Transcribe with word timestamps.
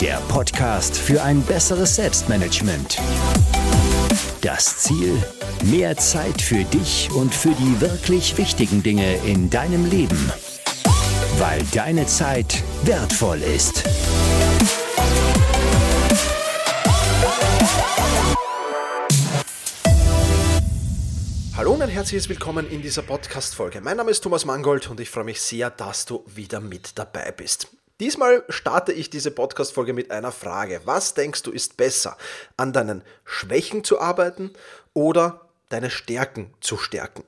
der 0.00 0.16
Podcast 0.28 0.96
für 0.96 1.22
ein 1.22 1.42
besseres 1.42 1.96
Selbstmanagement. 1.96 2.98
Das 4.40 4.78
Ziel? 4.78 5.16
Mehr 5.64 5.96
Zeit 5.96 6.40
für 6.40 6.64
dich 6.64 7.10
und 7.14 7.34
für 7.34 7.50
die 7.50 7.80
wirklich 7.80 8.36
wichtigen 8.38 8.82
Dinge 8.82 9.14
in 9.24 9.50
deinem 9.50 9.88
Leben. 9.88 10.32
Weil 11.38 11.62
deine 11.72 12.06
Zeit 12.06 12.62
wertvoll 12.84 13.42
ist. 13.42 13.84
Hallo 21.56 21.74
und 21.74 21.82
ein 21.82 21.88
herzliches 21.88 22.28
Willkommen 22.28 22.68
in 22.68 22.82
dieser 22.82 23.02
Podcast-Folge. 23.02 23.80
Mein 23.80 23.96
Name 23.96 24.10
ist 24.10 24.22
Thomas 24.22 24.44
Mangold 24.44 24.90
und 24.90 24.98
ich 24.98 25.10
freue 25.10 25.24
mich 25.24 25.40
sehr, 25.40 25.70
dass 25.70 26.06
du 26.06 26.24
wieder 26.26 26.60
mit 26.60 26.98
dabei 26.98 27.30
bist. 27.30 27.68
Diesmal 28.00 28.44
starte 28.48 28.92
ich 28.92 29.10
diese 29.10 29.30
Podcast-Folge 29.30 29.92
mit 29.92 30.10
einer 30.10 30.32
Frage. 30.32 30.80
Was 30.84 31.14
denkst 31.14 31.42
du 31.42 31.52
ist 31.52 31.76
besser? 31.76 32.16
An 32.56 32.72
deinen 32.72 33.04
Schwächen 33.24 33.84
zu 33.84 34.00
arbeiten 34.00 34.52
oder 34.92 35.48
deine 35.68 35.90
Stärken 35.90 36.52
zu 36.60 36.76
stärken? 36.76 37.24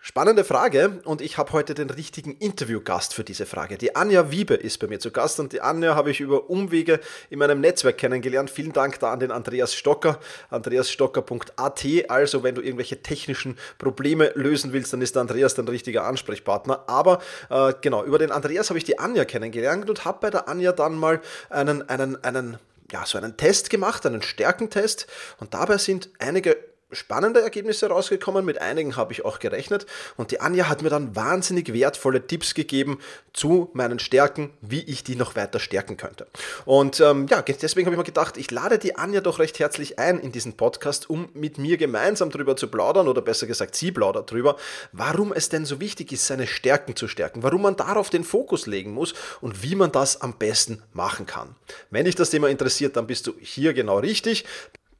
Spannende 0.00 0.44
Frage 0.44 1.00
und 1.04 1.20
ich 1.20 1.38
habe 1.38 1.52
heute 1.52 1.74
den 1.74 1.90
richtigen 1.90 2.36
Interviewgast 2.36 3.14
für 3.14 3.24
diese 3.24 3.46
Frage. 3.46 3.76
Die 3.76 3.96
Anja 3.96 4.30
Wiebe 4.30 4.54
ist 4.54 4.78
bei 4.78 4.86
mir 4.86 5.00
zu 5.00 5.10
Gast 5.10 5.40
und 5.40 5.52
die 5.52 5.60
Anja 5.60 5.96
habe 5.96 6.12
ich 6.12 6.20
über 6.20 6.48
Umwege 6.48 7.00
in 7.30 7.40
meinem 7.40 7.60
Netzwerk 7.60 7.98
kennengelernt. 7.98 8.48
Vielen 8.48 8.72
Dank 8.72 9.00
da 9.00 9.12
an 9.12 9.18
den 9.18 9.32
Andreas 9.32 9.74
Stocker, 9.74 10.20
andreasstocker.at. 10.50 11.84
Also 12.08 12.44
wenn 12.44 12.54
du 12.54 12.62
irgendwelche 12.62 13.02
technischen 13.02 13.58
Probleme 13.78 14.30
lösen 14.36 14.72
willst, 14.72 14.92
dann 14.92 15.02
ist 15.02 15.16
der 15.16 15.22
Andreas 15.22 15.56
dein 15.56 15.66
richtiger 15.66 16.04
Ansprechpartner. 16.04 16.84
Aber 16.86 17.20
äh, 17.50 17.74
genau, 17.80 18.04
über 18.04 18.18
den 18.18 18.30
Andreas 18.30 18.70
habe 18.70 18.78
ich 18.78 18.84
die 18.84 19.00
Anja 19.00 19.24
kennengelernt 19.24 19.90
und 19.90 20.04
habe 20.04 20.18
bei 20.20 20.30
der 20.30 20.48
Anja 20.48 20.70
dann 20.70 20.94
mal 20.94 21.20
einen, 21.50 21.88
einen, 21.88 22.22
einen 22.22 22.58
ja, 22.92 23.04
so 23.04 23.18
einen 23.18 23.36
Test 23.36 23.68
gemacht, 23.68 24.06
einen 24.06 24.22
Stärkentest 24.22 25.08
und 25.40 25.54
dabei 25.54 25.76
sind 25.76 26.08
einige 26.20 26.56
spannende 26.90 27.40
Ergebnisse 27.40 27.88
rausgekommen. 27.88 28.44
Mit 28.44 28.60
einigen 28.60 28.96
habe 28.96 29.12
ich 29.12 29.24
auch 29.24 29.38
gerechnet. 29.38 29.86
Und 30.16 30.30
die 30.30 30.40
Anja 30.40 30.68
hat 30.68 30.82
mir 30.82 30.90
dann 30.90 31.14
wahnsinnig 31.14 31.72
wertvolle 31.72 32.26
Tipps 32.26 32.54
gegeben 32.54 32.98
zu 33.32 33.70
meinen 33.72 33.98
Stärken, 33.98 34.50
wie 34.60 34.82
ich 34.82 35.04
die 35.04 35.16
noch 35.16 35.36
weiter 35.36 35.60
stärken 35.60 35.96
könnte. 35.96 36.26
Und 36.64 37.00
ähm, 37.00 37.26
ja, 37.28 37.42
deswegen 37.42 37.86
habe 37.86 37.94
ich 37.94 37.98
mir 37.98 38.04
gedacht, 38.04 38.36
ich 38.36 38.50
lade 38.50 38.78
die 38.78 38.96
Anja 38.96 39.20
doch 39.20 39.38
recht 39.38 39.58
herzlich 39.58 39.98
ein 39.98 40.18
in 40.18 40.32
diesen 40.32 40.56
Podcast, 40.56 41.10
um 41.10 41.28
mit 41.34 41.58
mir 41.58 41.76
gemeinsam 41.76 42.30
darüber 42.30 42.56
zu 42.56 42.68
plaudern 42.68 43.08
oder 43.08 43.22
besser 43.22 43.46
gesagt, 43.46 43.74
sie 43.74 43.92
plaudert 43.92 44.30
darüber, 44.30 44.56
warum 44.92 45.32
es 45.32 45.48
denn 45.48 45.64
so 45.64 45.80
wichtig 45.80 46.12
ist, 46.12 46.26
seine 46.26 46.46
Stärken 46.46 46.96
zu 46.96 47.08
stärken, 47.08 47.42
warum 47.42 47.62
man 47.62 47.76
darauf 47.76 48.10
den 48.10 48.24
Fokus 48.24 48.66
legen 48.66 48.92
muss 48.92 49.14
und 49.40 49.62
wie 49.62 49.74
man 49.74 49.92
das 49.92 50.20
am 50.20 50.34
besten 50.38 50.82
machen 50.92 51.26
kann. 51.26 51.54
Wenn 51.90 52.04
dich 52.04 52.14
das 52.14 52.30
Thema 52.30 52.48
interessiert, 52.48 52.96
dann 52.96 53.06
bist 53.06 53.26
du 53.26 53.34
hier 53.40 53.74
genau 53.74 53.98
richtig. 53.98 54.44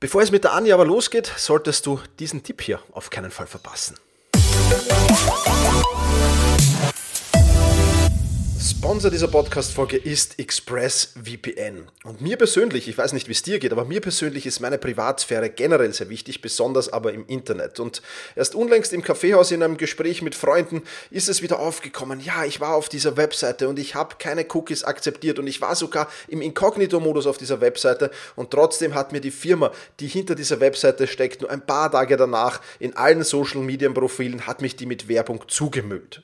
Bevor 0.00 0.22
es 0.22 0.30
mit 0.30 0.44
der 0.44 0.52
Anja 0.52 0.74
aber 0.74 0.84
losgeht, 0.84 1.32
solltest 1.36 1.84
du 1.84 1.98
diesen 2.20 2.44
Tipp 2.44 2.62
hier 2.62 2.78
auf 2.92 3.10
keinen 3.10 3.32
Fall 3.32 3.48
verpassen. 3.48 3.96
Sponsor 8.78 9.10
dieser 9.10 9.26
Podcast-Folge 9.26 9.96
ist 9.96 10.38
ExpressVPN. 10.38 11.88
Und 12.04 12.20
mir 12.20 12.36
persönlich, 12.36 12.86
ich 12.86 12.96
weiß 12.96 13.12
nicht, 13.12 13.26
wie 13.26 13.32
es 13.32 13.42
dir 13.42 13.58
geht, 13.58 13.72
aber 13.72 13.84
mir 13.84 14.00
persönlich 14.00 14.46
ist 14.46 14.60
meine 14.60 14.78
Privatsphäre 14.78 15.50
generell 15.50 15.92
sehr 15.92 16.08
wichtig, 16.10 16.42
besonders 16.42 16.92
aber 16.92 17.12
im 17.12 17.26
Internet. 17.26 17.80
Und 17.80 18.02
erst 18.36 18.54
unlängst 18.54 18.92
im 18.92 19.02
Kaffeehaus 19.02 19.50
in 19.50 19.64
einem 19.64 19.78
Gespräch 19.78 20.22
mit 20.22 20.36
Freunden 20.36 20.82
ist 21.10 21.28
es 21.28 21.42
wieder 21.42 21.58
aufgekommen, 21.58 22.20
ja, 22.20 22.44
ich 22.44 22.60
war 22.60 22.76
auf 22.76 22.88
dieser 22.88 23.16
Webseite 23.16 23.68
und 23.68 23.80
ich 23.80 23.96
habe 23.96 24.14
keine 24.20 24.46
Cookies 24.48 24.84
akzeptiert 24.84 25.40
und 25.40 25.48
ich 25.48 25.60
war 25.60 25.74
sogar 25.74 26.08
im 26.28 26.40
Inkognito-Modus 26.40 27.26
auf 27.26 27.36
dieser 27.36 27.60
Webseite 27.60 28.12
und 28.36 28.52
trotzdem 28.52 28.94
hat 28.94 29.10
mir 29.10 29.20
die 29.20 29.32
Firma, 29.32 29.72
die 29.98 30.06
hinter 30.06 30.36
dieser 30.36 30.60
Webseite 30.60 31.08
steckt, 31.08 31.40
nur 31.40 31.50
ein 31.50 31.66
paar 31.66 31.90
Tage 31.90 32.16
danach 32.16 32.60
in 32.78 32.96
allen 32.96 33.24
Social-Media-Profilen 33.24 34.46
hat 34.46 34.62
mich 34.62 34.76
die 34.76 34.86
mit 34.86 35.08
Werbung 35.08 35.42
zugemüllt. 35.48 36.22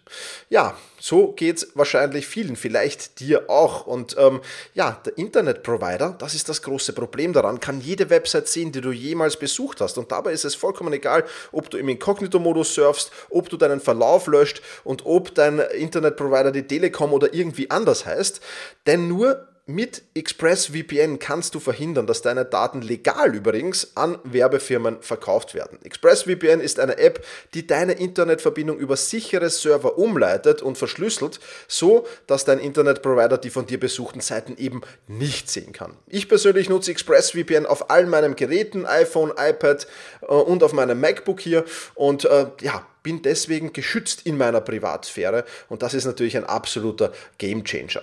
Ja, 0.50 0.78
so 1.04 1.32
geht 1.32 1.58
es 1.58 1.68
wahrscheinlich 1.74 2.26
vielen, 2.26 2.56
vielleicht 2.56 3.20
dir 3.20 3.50
auch. 3.50 3.86
Und 3.86 4.16
ähm, 4.18 4.40
ja, 4.72 5.02
der 5.04 5.18
Internetprovider, 5.18 6.16
das 6.18 6.32
ist 6.32 6.48
das 6.48 6.62
große 6.62 6.94
Problem 6.94 7.34
daran, 7.34 7.60
kann 7.60 7.82
jede 7.82 8.08
Website 8.08 8.48
sehen, 8.48 8.72
die 8.72 8.80
du 8.80 8.90
jemals 8.90 9.36
besucht 9.36 9.82
hast. 9.82 9.98
Und 9.98 10.10
dabei 10.10 10.32
ist 10.32 10.46
es 10.46 10.54
vollkommen 10.54 10.94
egal, 10.94 11.24
ob 11.52 11.68
du 11.68 11.76
im 11.76 11.90
Inkognito-Modus 11.90 12.74
surfst, 12.74 13.10
ob 13.28 13.50
du 13.50 13.58
deinen 13.58 13.80
Verlauf 13.80 14.28
löscht 14.28 14.62
und 14.82 15.04
ob 15.04 15.34
dein 15.34 15.58
Internetprovider 15.58 16.52
die 16.52 16.66
Telekom 16.66 17.12
oder 17.12 17.34
irgendwie 17.34 17.70
anders 17.70 18.06
heißt. 18.06 18.40
Denn 18.86 19.06
nur 19.06 19.46
mit 19.66 20.02
ExpressVPN 20.14 21.18
kannst 21.18 21.54
du 21.54 21.60
verhindern, 21.60 22.06
dass 22.06 22.20
deine 22.20 22.44
Daten 22.44 22.82
legal 22.82 23.34
übrigens 23.34 23.96
an 23.96 24.18
Werbefirmen 24.22 24.98
verkauft 25.00 25.54
werden. 25.54 25.78
ExpressVPN 25.82 26.60
ist 26.60 26.78
eine 26.78 26.98
App, 26.98 27.24
die 27.54 27.66
deine 27.66 27.94
Internetverbindung 27.94 28.76
über 28.76 28.96
sichere 28.96 29.48
Server 29.48 29.96
umleitet 29.96 30.60
und 30.60 30.76
verschlüsselt, 30.76 31.40
so 31.66 32.06
dass 32.26 32.44
dein 32.44 32.58
Internetprovider 32.58 33.38
die 33.38 33.48
von 33.48 33.64
dir 33.64 33.80
besuchten 33.80 34.20
Seiten 34.20 34.56
eben 34.58 34.82
nicht 35.06 35.50
sehen 35.50 35.72
kann. 35.72 35.96
Ich 36.08 36.28
persönlich 36.28 36.68
nutze 36.68 36.90
ExpressVPN 36.90 37.64
auf 37.64 37.90
all 37.90 38.04
meinen 38.04 38.36
Geräten, 38.36 38.84
iPhone, 38.84 39.32
iPad 39.34 39.86
äh, 40.22 40.26
und 40.26 40.62
auf 40.62 40.74
meinem 40.74 41.00
MacBook 41.00 41.40
hier 41.40 41.64
und 41.94 42.26
äh, 42.26 42.48
ja, 42.60 42.86
bin 43.04 43.22
deswegen 43.22 43.72
geschützt 43.72 44.22
in 44.24 44.36
meiner 44.36 44.60
Privatsphäre 44.60 45.44
und 45.68 45.82
das 45.82 45.94
ist 45.94 46.06
natürlich 46.06 46.36
ein 46.36 46.44
absoluter 46.44 47.12
Gamechanger. 47.38 48.02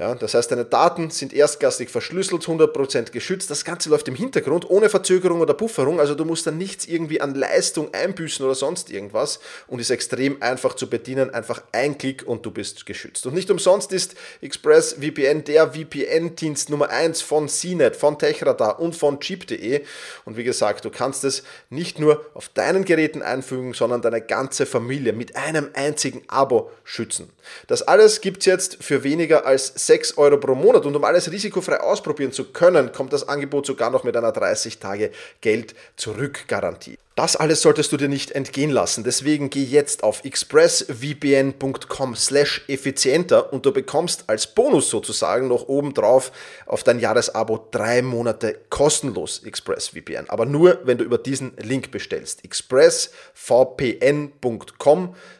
Ja, 0.00 0.16
das 0.16 0.34
heißt, 0.34 0.50
deine 0.50 0.64
Daten 0.64 1.10
sind 1.10 1.32
erstklassig 1.32 1.90
verschlüsselt, 1.90 2.42
100% 2.42 3.12
geschützt. 3.12 3.50
Das 3.50 3.64
Ganze 3.64 3.90
läuft 3.90 4.08
im 4.08 4.16
Hintergrund 4.16 4.68
ohne 4.68 4.88
Verzögerung 4.88 5.40
oder 5.40 5.54
Pufferung, 5.54 6.00
also 6.00 6.16
du 6.16 6.24
musst 6.24 6.48
dann 6.48 6.58
nichts 6.58 6.86
irgendwie 6.86 7.20
an 7.20 7.36
Leistung 7.36 7.94
einbüßen 7.94 8.44
oder 8.44 8.56
sonst 8.56 8.90
irgendwas 8.90 9.38
und 9.68 9.78
ist 9.78 9.90
extrem 9.90 10.42
einfach 10.42 10.74
zu 10.74 10.88
bedienen. 10.88 11.30
Einfach 11.30 11.62
ein 11.72 11.98
Klick 11.98 12.26
und 12.26 12.44
du 12.46 12.50
bist 12.50 12.86
geschützt. 12.86 13.26
Und 13.26 13.34
nicht 13.34 13.50
umsonst 13.50 13.92
ist 13.92 14.14
ExpressVPN 14.40 15.44
der 15.44 15.72
VPN-Dienst 15.72 16.70
Nummer 16.70 16.88
1 16.88 17.20
von 17.20 17.48
CNET, 17.48 17.94
von 17.94 18.18
Techradar 18.18 18.80
und 18.80 18.96
von 18.96 19.20
Chip.de. 19.20 19.82
Und 20.24 20.36
wie 20.38 20.44
gesagt, 20.44 20.84
du 20.86 20.90
kannst 20.90 21.24
es 21.24 21.42
nicht 21.68 21.98
nur 21.98 22.24
auf 22.32 22.48
deinen 22.48 22.86
Geräten 22.86 23.20
einfügen, 23.20 23.74
sondern 23.74 24.00
deine 24.00 24.22
ganze 24.30 24.64
Familie 24.64 25.12
mit 25.12 25.34
einem 25.34 25.70
einzigen 25.74 26.22
Abo 26.28 26.70
schützen. 26.84 27.28
Das 27.66 27.82
alles 27.82 28.20
gibt 28.20 28.38
es 28.38 28.46
jetzt 28.46 28.76
für 28.80 29.02
weniger 29.02 29.44
als 29.44 29.72
6 29.74 30.18
Euro 30.18 30.38
pro 30.38 30.54
Monat 30.54 30.86
und 30.86 30.94
um 30.94 31.02
alles 31.02 31.32
risikofrei 31.32 31.80
ausprobieren 31.80 32.30
zu 32.30 32.52
können, 32.52 32.92
kommt 32.92 33.12
das 33.12 33.28
Angebot 33.28 33.66
sogar 33.66 33.90
noch 33.90 34.04
mit 34.04 34.16
einer 34.16 34.30
30 34.30 34.78
Tage 34.78 35.10
Geld 35.40 35.74
zurück 35.96 36.44
Garantie. 36.46 36.96
Das 37.16 37.34
alles 37.36 37.60
solltest 37.60 37.90
du 37.92 37.96
dir 37.98 38.08
nicht 38.08 38.30
entgehen 38.30 38.70
lassen. 38.70 39.04
Deswegen 39.04 39.50
geh 39.50 39.64
jetzt 39.64 40.04
auf 40.04 40.24
expressvpn.com 40.24 42.16
slash 42.16 42.64
effizienter 42.68 43.52
und 43.52 43.66
du 43.66 43.72
bekommst 43.72 44.24
als 44.28 44.46
Bonus 44.46 44.88
sozusagen 44.88 45.48
noch 45.48 45.68
obendrauf 45.68 46.32
auf 46.64 46.82
dein 46.82 46.98
Jahresabo 46.98 47.68
drei 47.72 48.00
Monate 48.00 48.58
kostenlos 48.70 49.42
ExpressVPN. 49.44 50.30
Aber 50.30 50.46
nur, 50.46 50.78
wenn 50.84 50.96
du 50.96 51.04
über 51.04 51.18
diesen 51.18 51.52
Link 51.58 51.90
bestellst. 51.90 52.42
expressvpn.com 52.44 54.19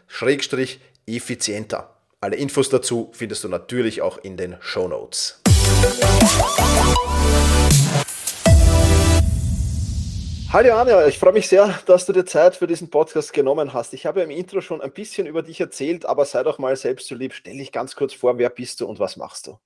schrägstrich 0.07 0.81
effizienter. 1.07 1.97
Alle 2.21 2.37
Infos 2.37 2.69
dazu 2.69 3.11
findest 3.13 3.45
du 3.45 3.49
natürlich 3.49 4.03
auch 4.03 4.19
in 4.19 4.37
den 4.37 4.57
Show 4.61 4.89
Notes. 4.89 5.41
Hallo 10.53 10.75
Anja, 10.75 11.07
ich 11.07 11.17
freue 11.17 11.33
mich 11.33 11.47
sehr, 11.47 11.79
dass 11.87 12.07
du 12.07 12.13
dir 12.13 12.27
Zeit 12.27 12.57
für 12.57 12.67
diesen 12.67 12.91
Podcast 12.91 13.33
genommen 13.33 13.73
hast. 13.73 13.95
Ich 13.95 14.05
habe 14.05 14.19
ja 14.19 14.25
im 14.25 14.33
Intro 14.33 14.61
schon 14.61 14.81
ein 14.81 14.93
bisschen 14.93 15.29
über 15.29 15.43
dich 15.43 15.61
erzählt, 15.61 16.05
aber 16.05 16.25
sei 16.25 16.43
doch 16.43 16.59
mal 16.59 16.75
selbst 16.75 17.07
so 17.07 17.15
lieb. 17.15 17.35
Stell 17.35 17.57
dich 17.57 17.71
ganz 17.71 17.95
kurz 17.95 18.15
vor, 18.15 18.37
wer 18.37 18.51
bist 18.51 18.81
du 18.81 18.87
und 18.87 18.99
was 18.99 19.17
machst 19.17 19.47
du? 19.47 19.59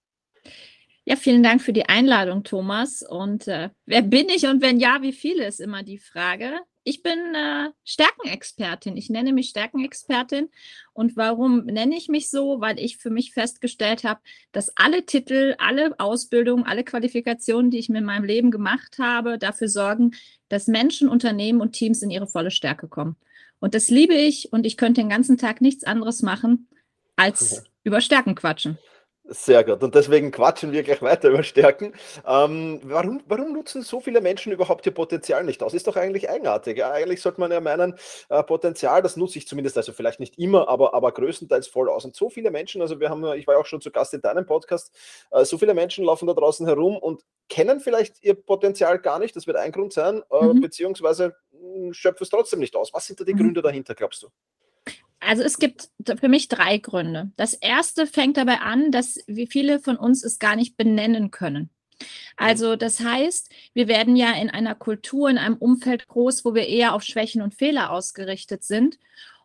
Ja, 1.07 1.17
vielen 1.17 1.43
Dank 1.43 1.63
für 1.63 1.73
die 1.73 1.87
Einladung, 1.87 2.45
Thomas. 2.45 3.03
Und 3.03 3.49
äh, 3.49 3.71
wer 3.87 4.03
bin 4.03 4.29
ich 4.29 4.47
und 4.47 4.63
wenn 4.63 4.79
ja, 4.79 4.99
wie 5.01 5.13
viele 5.13 5.47
ist 5.47 5.61
immer 5.61 5.83
die 5.83 5.99
Frage. 5.99 6.61
Ich 6.87 7.03
bin 7.03 7.35
äh, 7.35 7.71
Stärkenexpertin. 7.85 8.99
Ich 8.99 9.09
nenne 9.09 9.33
mich 9.33 9.49
Stärkenexpertin. 9.49 10.51
Und 10.93 11.17
warum 11.17 11.65
nenne 11.65 11.97
ich 11.97 12.09
mich 12.09 12.29
so? 12.29 12.61
Weil 12.61 12.79
ich 12.79 12.99
für 12.99 13.09
mich 13.09 13.33
festgestellt 13.33 14.05
habe, 14.05 14.21
dass 14.53 14.77
alle 14.77 15.07
Titel, 15.07 15.55
alle 15.59 15.99
Ausbildungen, 15.99 16.65
alle 16.65 16.85
Qualifikationen, 16.85 17.71
die 17.71 17.79
ich 17.79 17.89
mir 17.89 17.99
in 17.99 18.05
meinem 18.05 18.25
Leben 18.25 18.51
gemacht 18.51 18.99
habe, 18.99 19.39
dafür 19.39 19.69
sorgen, 19.69 20.13
dass 20.51 20.67
Menschen, 20.67 21.09
Unternehmen 21.09 21.63
und 21.63 21.73
Teams 21.73 22.03
in 22.03 22.11
ihre 22.11 22.27
volle 22.27 22.51
Stärke 22.51 22.87
kommen. 22.87 23.17
Und 23.61 23.75
das 23.75 23.89
liebe 23.89 24.15
ich 24.15 24.53
und 24.53 24.67
ich 24.67 24.77
könnte 24.77 25.01
den 25.01 25.09
ganzen 25.09 25.39
Tag 25.39 25.63
nichts 25.63 25.85
anderes 25.85 26.21
machen, 26.21 26.69
als 27.17 27.65
über 27.83 28.03
Stärken 28.03 28.35
quatschen. 28.35 28.79
Sehr 29.27 29.65
gut. 29.65 29.83
Und 29.83 29.95
deswegen 29.95 30.31
quatschen 30.31 30.73
wir 30.73 30.83
gleich 30.83 31.01
weiter 31.01 31.31
über 31.31 31.43
Stärken. 31.43 31.95
Ähm, 32.27 32.81
warum, 32.85 33.23
warum 33.27 33.55
nutzen 33.55 33.81
so 33.81 33.99
viele 33.99 34.21
Menschen 34.21 34.53
überhaupt 34.53 34.85
ihr 34.85 34.93
Potenzial 34.93 35.45
nicht 35.45 35.63
aus? 35.63 35.73
Ist 35.73 35.87
doch 35.87 35.97
eigentlich 35.97 36.29
eigenartig. 36.29 36.77
Ja, 36.77 36.91
eigentlich 36.93 37.23
sollte 37.23 37.41
man 37.41 37.51
ja 37.51 37.63
meinen, 37.63 37.95
äh, 38.29 38.43
Potenzial, 38.43 39.01
das 39.01 39.17
nutze 39.17 39.39
ich 39.39 39.49
zumindest, 39.49 39.79
also 39.79 39.95
vielleicht 39.95 40.21
nicht 40.21 40.39
immer, 40.39 40.69
aber, 40.69 40.93
aber 40.93 41.11
größtenteils 41.13 41.69
voll 41.69 41.89
aus. 41.89 42.05
Und 42.05 42.15
so 42.15 42.29
viele 42.29 42.51
Menschen, 42.51 42.83
also 42.83 43.01
wir 43.01 43.09
haben, 43.09 43.25
ich 43.33 43.47
war 43.47 43.55
ja 43.55 43.61
auch 43.63 43.67
schon 43.67 43.81
zu 43.81 43.91
Gast 43.91 44.13
in 44.13 44.21
deinem 44.21 44.45
Podcast, 44.45 44.95
äh, 45.31 45.47
so 45.47 45.57
viele 45.57 45.73
Menschen 45.73 46.05
laufen 46.05 46.27
da 46.27 46.35
draußen 46.35 46.67
herum 46.67 46.99
und 46.99 47.23
kennen 47.49 47.81
vielleicht 47.81 48.23
ihr 48.23 48.35
Potenzial 48.35 48.99
gar 48.99 49.19
nicht. 49.19 49.35
Das 49.35 49.47
wird 49.47 49.57
ein 49.57 49.73
Grund 49.73 49.95
sein, 49.95 50.23
äh, 50.31 50.45
mhm. 50.45 50.61
beziehungsweise 50.61 51.35
hm, 51.51 51.95
schöpfen 51.95 52.25
es 52.25 52.29
trotzdem 52.29 52.59
nicht 52.61 52.77
aus. 52.77 52.93
Was 52.93 53.07
sind 53.07 53.21
da 53.21 53.25
die 53.25 53.33
mhm. 53.33 53.39
Gründe 53.39 53.63
dahinter, 53.63 53.95
glaubst 53.95 54.23
du? 54.23 54.29
Also 55.21 55.43
es 55.43 55.59
gibt 55.59 55.89
für 56.21 56.29
mich 56.29 56.49
drei 56.49 56.79
Gründe. 56.79 57.31
Das 57.37 57.55
erste 57.55 58.07
fängt 58.07 58.37
dabei 58.37 58.61
an, 58.61 58.91
dass 58.91 59.19
wie 59.27 59.47
viele 59.47 59.81
von 59.81 59.97
uns 59.97 60.23
es 60.23 60.39
gar 60.39 60.55
nicht 60.55 60.77
benennen 60.77 61.31
können. 61.31 61.71
Also 62.37 62.77
das 62.77 63.01
heißt, 63.01 63.51
wir 63.73 63.89
werden 63.89 64.17
ja 64.17 64.33
in 64.33 64.51
einer 64.51 64.75
Kultur, 64.75 65.31
in 65.31 65.39
einem 65.39 65.57
Umfeld 65.57 66.09
groß, 66.09 66.45
wo 66.45 66.55
wir 66.55 66.67
eher 66.67 66.95
auf 66.95 67.03
Schwächen 67.03 67.41
und 67.43 67.55
Fehler 67.55 67.91
ausgerichtet 67.91 68.65
sind. 68.65 68.99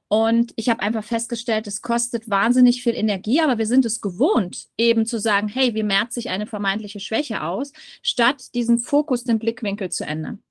Und 0.07 0.53
ich 0.55 0.69
habe 0.69 0.81
einfach 0.81 1.03
festgestellt, 1.03 1.67
es 1.67 1.83
kostet 1.83 2.29
wahnsinnig 2.29 2.81
viel 2.81 2.95
Energie, 2.95 3.41
aber 3.41 3.59
wir 3.59 3.67
sind 3.67 3.85
es 3.85 4.01
gewohnt, 4.01 4.67
eben 4.75 5.05
zu 5.05 5.19
sagen, 5.19 5.47
hey, 5.47 5.75
wie 5.75 5.83
merkt 5.83 6.13
sich 6.13 6.31
eine 6.31 6.47
vermeintliche 6.47 6.99
Schwäche 6.99 7.43
aus, 7.43 7.71
statt 8.01 8.55
diesen 8.55 8.79
Fokus, 8.79 9.23
den 9.23 9.37
Blickwinkel 9.37 9.91
zu 9.91 10.05
ändern. 10.05 10.41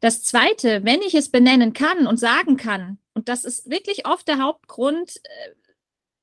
Das 0.00 0.22
Zweite, 0.22 0.84
wenn 0.84 1.02
ich 1.02 1.14
es 1.14 1.30
benennen 1.30 1.72
kann 1.72 2.06
und 2.06 2.18
sagen 2.18 2.56
kann, 2.56 2.98
und 3.14 3.28
das 3.28 3.44
ist 3.44 3.68
wirklich 3.68 4.06
oft 4.06 4.26
der 4.28 4.38
Hauptgrund, 4.38 5.20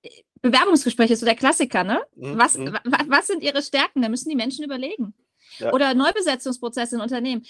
äh, 0.03 0.09
Bewerbungsgespräche 0.41 1.13
ist 1.13 1.19
so 1.19 1.25
der 1.25 1.35
Klassiker, 1.35 1.83
ne? 1.83 2.01
Mhm. 2.15 2.37
Was, 2.37 2.57
mhm. 2.57 2.77
was 2.83 3.27
sind 3.27 3.43
ihre 3.43 3.61
Stärken? 3.61 4.01
Da 4.01 4.09
müssen 4.09 4.29
die 4.29 4.35
Menschen 4.35 4.63
überlegen. 4.63 5.13
Ja. 5.59 5.73
Oder 5.73 5.93
Neubesetzungsprozesse 5.93 6.95
in 6.95 7.01
Unternehmen. 7.01 7.45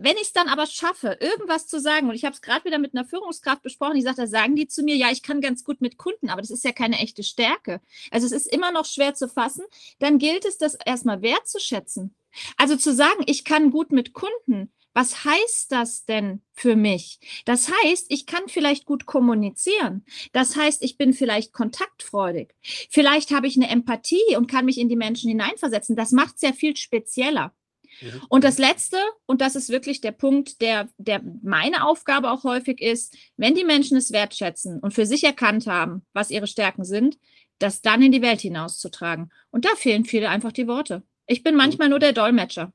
Wenn 0.00 0.14
ich 0.14 0.22
es 0.22 0.32
dann 0.32 0.48
aber 0.48 0.66
schaffe, 0.66 1.18
irgendwas 1.20 1.66
zu 1.66 1.80
sagen, 1.80 2.08
und 2.08 2.14
ich 2.14 2.24
habe 2.24 2.32
es 2.32 2.40
gerade 2.40 2.64
wieder 2.64 2.78
mit 2.78 2.94
einer 2.94 3.04
Führungskraft 3.04 3.62
besprochen, 3.62 3.96
die 3.96 4.02
sagt, 4.02 4.18
da 4.18 4.28
sagen 4.28 4.54
die 4.54 4.68
zu 4.68 4.84
mir, 4.84 4.94
ja, 4.94 5.10
ich 5.10 5.24
kann 5.24 5.40
ganz 5.40 5.64
gut 5.64 5.80
mit 5.80 5.98
Kunden, 5.98 6.30
aber 6.30 6.40
das 6.40 6.52
ist 6.52 6.64
ja 6.64 6.70
keine 6.70 7.00
echte 7.00 7.24
Stärke. 7.24 7.80
Also 8.12 8.26
es 8.26 8.32
ist 8.32 8.46
immer 8.46 8.70
noch 8.70 8.84
schwer 8.84 9.14
zu 9.14 9.28
fassen. 9.28 9.64
Dann 9.98 10.18
gilt 10.18 10.44
es, 10.44 10.56
das 10.56 10.76
erstmal 10.86 11.20
wertzuschätzen. 11.20 12.14
Also 12.56 12.76
zu 12.76 12.94
sagen, 12.94 13.24
ich 13.26 13.44
kann 13.44 13.72
gut 13.72 13.90
mit 13.90 14.12
Kunden, 14.12 14.72
was 14.98 15.24
heißt 15.24 15.70
das 15.70 16.06
denn 16.06 16.42
für 16.54 16.74
mich? 16.74 17.20
Das 17.44 17.70
heißt, 17.70 18.06
ich 18.08 18.26
kann 18.26 18.48
vielleicht 18.48 18.84
gut 18.84 19.06
kommunizieren. 19.06 20.04
Das 20.32 20.56
heißt, 20.56 20.82
ich 20.82 20.98
bin 20.98 21.12
vielleicht 21.12 21.52
kontaktfreudig. 21.52 22.52
Vielleicht 22.90 23.30
habe 23.30 23.46
ich 23.46 23.54
eine 23.54 23.70
Empathie 23.70 24.36
und 24.36 24.50
kann 24.50 24.64
mich 24.64 24.76
in 24.76 24.88
die 24.88 24.96
Menschen 24.96 25.28
hineinversetzen. 25.28 25.94
Das 25.94 26.10
macht 26.10 26.40
sehr 26.40 26.52
viel 26.52 26.76
spezieller. 26.76 27.54
Mhm. 28.00 28.22
Und 28.28 28.42
das 28.42 28.58
Letzte, 28.58 28.96
und 29.24 29.40
das 29.40 29.54
ist 29.54 29.68
wirklich 29.68 30.00
der 30.00 30.10
Punkt, 30.10 30.60
der, 30.60 30.88
der 30.98 31.22
meine 31.44 31.86
Aufgabe 31.86 32.32
auch 32.32 32.42
häufig 32.42 32.80
ist, 32.80 33.16
wenn 33.36 33.54
die 33.54 33.62
Menschen 33.62 33.96
es 33.96 34.10
wertschätzen 34.10 34.80
und 34.80 34.94
für 34.94 35.06
sich 35.06 35.22
erkannt 35.22 35.68
haben, 35.68 36.04
was 36.12 36.30
ihre 36.30 36.48
Stärken 36.48 36.84
sind, 36.84 37.18
das 37.60 37.82
dann 37.82 38.02
in 38.02 38.10
die 38.10 38.22
Welt 38.22 38.40
hinauszutragen. 38.40 39.30
Und 39.52 39.64
da 39.64 39.70
fehlen 39.76 40.04
viele 40.04 40.28
einfach 40.28 40.50
die 40.50 40.66
Worte. 40.66 41.04
Ich 41.28 41.44
bin 41.44 41.54
mhm. 41.54 41.58
manchmal 41.58 41.88
nur 41.88 42.00
der 42.00 42.12
Dolmetscher. 42.12 42.72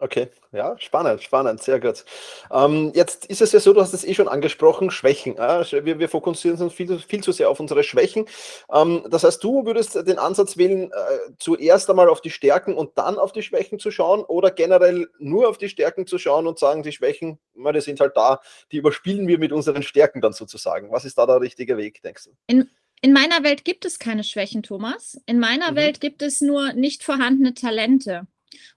Okay, 0.00 0.28
ja, 0.50 0.76
spannend, 0.78 1.22
spannend, 1.22 1.62
sehr 1.62 1.78
gut. 1.78 2.04
Ähm, 2.50 2.90
jetzt 2.96 3.26
ist 3.26 3.40
es 3.40 3.52
ja 3.52 3.60
so, 3.60 3.72
du 3.72 3.80
hast 3.80 3.94
es 3.94 4.04
eh 4.04 4.12
schon 4.12 4.26
angesprochen, 4.26 4.90
Schwächen. 4.90 5.38
Äh? 5.38 5.64
Wir, 5.84 6.00
wir, 6.00 6.08
fokussieren 6.08 6.60
uns 6.60 6.74
viel, 6.74 6.98
viel, 6.98 7.22
zu 7.22 7.30
sehr 7.30 7.48
auf 7.48 7.60
unsere 7.60 7.84
Schwächen. 7.84 8.26
Ähm, 8.72 9.04
das 9.08 9.22
heißt, 9.22 9.42
du 9.42 9.64
würdest 9.64 9.94
den 9.94 10.18
Ansatz 10.18 10.56
wählen, 10.56 10.90
äh, 10.90 11.32
zuerst 11.38 11.88
einmal 11.88 12.08
auf 12.08 12.20
die 12.20 12.30
Stärken 12.30 12.74
und 12.74 12.98
dann 12.98 13.18
auf 13.18 13.32
die 13.32 13.42
Schwächen 13.42 13.78
zu 13.78 13.92
schauen 13.92 14.24
oder 14.24 14.50
generell 14.50 15.08
nur 15.18 15.48
auf 15.48 15.58
die 15.58 15.68
Stärken 15.68 16.08
zu 16.08 16.18
schauen 16.18 16.48
und 16.48 16.58
sagen, 16.58 16.82
die 16.82 16.92
Schwächen, 16.92 17.38
die 17.54 17.80
sind 17.80 18.00
halt 18.00 18.16
da, 18.16 18.40
die 18.72 18.78
überspielen 18.78 19.28
wir 19.28 19.38
mit 19.38 19.52
unseren 19.52 19.84
Stärken 19.84 20.20
dann 20.20 20.32
sozusagen. 20.32 20.90
Was 20.90 21.04
ist 21.04 21.16
da 21.18 21.24
der 21.24 21.40
richtige 21.40 21.76
Weg, 21.76 22.02
denkst 22.02 22.24
du? 22.24 22.30
In 22.48 22.68
in 23.00 23.12
meiner 23.12 23.44
Welt 23.44 23.66
gibt 23.66 23.84
es 23.84 23.98
keine 23.98 24.24
Schwächen, 24.24 24.62
Thomas. 24.62 25.20
In 25.26 25.38
meiner 25.38 25.72
mhm. 25.72 25.76
Welt 25.76 26.00
gibt 26.00 26.22
es 26.22 26.40
nur 26.40 26.72
nicht 26.72 27.02
vorhandene 27.04 27.52
Talente. 27.52 28.26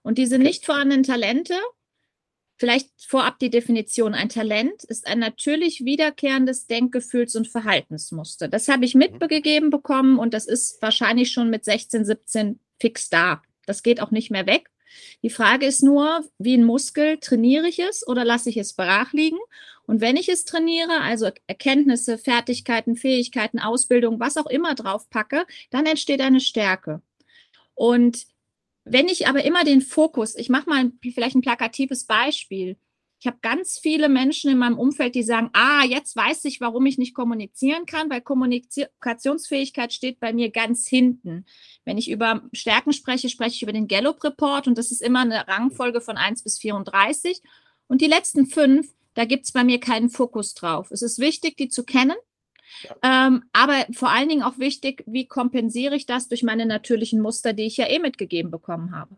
Und 0.01 0.17
diese 0.17 0.39
nicht 0.39 0.65
vorhandenen 0.65 1.03
Talente, 1.03 1.55
vielleicht 2.57 2.89
vorab 2.97 3.39
die 3.39 3.49
Definition, 3.49 4.13
ein 4.13 4.29
Talent 4.29 4.83
ist 4.83 5.07
ein 5.07 5.19
natürlich 5.19 5.85
wiederkehrendes 5.85 6.67
Denkgefühls- 6.67 7.37
und 7.37 7.47
Verhaltensmuster. 7.47 8.47
Das 8.47 8.67
habe 8.67 8.85
ich 8.85 8.95
mhm. 8.95 8.99
mitgegeben 8.99 9.69
bekommen 9.69 10.19
und 10.19 10.33
das 10.33 10.47
ist 10.47 10.81
wahrscheinlich 10.81 11.31
schon 11.31 11.49
mit 11.49 11.63
16, 11.63 12.05
17 12.05 12.59
fix 12.79 13.09
da. 13.09 13.41
Das 13.65 13.83
geht 13.83 14.01
auch 14.01 14.11
nicht 14.11 14.31
mehr 14.31 14.47
weg. 14.47 14.69
Die 15.21 15.29
Frage 15.29 15.65
ist 15.65 15.83
nur, 15.83 16.23
wie 16.39 16.55
ein 16.55 16.63
Muskel, 16.63 17.17
trainiere 17.19 17.67
ich 17.67 17.79
es 17.79 18.07
oder 18.07 18.23
lasse 18.23 18.49
ich 18.49 18.57
es 18.57 18.73
brach 18.73 19.13
liegen? 19.13 19.37
Und 19.85 20.01
wenn 20.01 20.17
ich 20.17 20.29
es 20.29 20.45
trainiere, 20.45 21.01
also 21.01 21.29
Erkenntnisse, 21.47 22.17
Fertigkeiten, 22.17 22.95
Fähigkeiten, 22.95 23.59
Ausbildung, 23.59 24.19
was 24.19 24.37
auch 24.37 24.47
immer 24.47 24.75
drauf 24.75 25.09
packe, 25.09 25.45
dann 25.69 25.85
entsteht 25.85 26.21
eine 26.21 26.39
Stärke. 26.39 27.01
Und 27.75 28.25
wenn 28.89 29.07
ich 29.07 29.27
aber 29.27 29.43
immer 29.43 29.63
den 29.63 29.81
Fokus, 29.81 30.35
ich 30.35 30.49
mache 30.49 30.69
mal 30.69 30.79
ein, 30.79 30.99
vielleicht 31.13 31.35
ein 31.35 31.41
plakatives 31.41 32.05
Beispiel. 32.05 32.77
Ich 33.19 33.25
habe 33.25 33.37
ganz 33.41 33.79
viele 33.79 34.09
Menschen 34.09 34.51
in 34.51 34.59
meinem 34.59 34.77
Umfeld, 34.77 35.15
die 35.15 35.23
sagen, 35.23 35.49
ah, 35.53 35.83
jetzt 35.83 36.15
weiß 36.15 36.45
ich, 36.45 36.61
warum 36.61 36.85
ich 36.85 36.99
nicht 36.99 37.15
kommunizieren 37.15 37.87
kann, 37.87 38.11
weil 38.11 38.21
Kommunikationsfähigkeit 38.21 39.91
steht 39.91 40.19
bei 40.19 40.33
mir 40.33 40.51
ganz 40.51 40.87
hinten. 40.87 41.45
Wenn 41.83 41.97
ich 41.97 42.11
über 42.11 42.43
Stärken 42.53 42.93
spreche, 42.93 43.29
spreche 43.29 43.55
ich 43.55 43.63
über 43.63 43.73
den 43.73 43.87
Gallup 43.87 44.23
Report 44.23 44.67
und 44.67 44.77
das 44.77 44.91
ist 44.91 45.01
immer 45.01 45.21
eine 45.21 45.47
Rangfolge 45.47 45.99
von 45.99 46.15
1 46.15 46.43
bis 46.43 46.59
34. 46.59 47.41
Und 47.87 48.01
die 48.01 48.07
letzten 48.07 48.45
fünf, 48.45 48.93
da 49.15 49.25
gibt 49.25 49.45
es 49.45 49.51
bei 49.51 49.63
mir 49.63 49.79
keinen 49.79 50.09
Fokus 50.11 50.53
drauf. 50.53 50.91
Es 50.91 51.01
ist 51.01 51.17
wichtig, 51.17 51.57
die 51.57 51.69
zu 51.69 51.83
kennen, 51.83 52.15
Ähm, 53.03 53.43
aber 53.53 53.85
vor 53.93 54.09
allen 54.09 54.29
Dingen 54.29 54.43
auch 54.43 54.57
wichtig, 54.59 55.03
wie 55.07 55.27
kompensiere 55.27 55.95
ich 55.95 56.05
das 56.05 56.27
durch 56.27 56.43
meine 56.43 56.65
natürlichen 56.65 57.21
Muster, 57.21 57.53
die 57.53 57.65
ich 57.65 57.77
ja 57.77 57.87
eh 57.87 57.99
mitgegeben 57.99 58.51
bekommen 58.51 58.95
habe. 58.95 59.17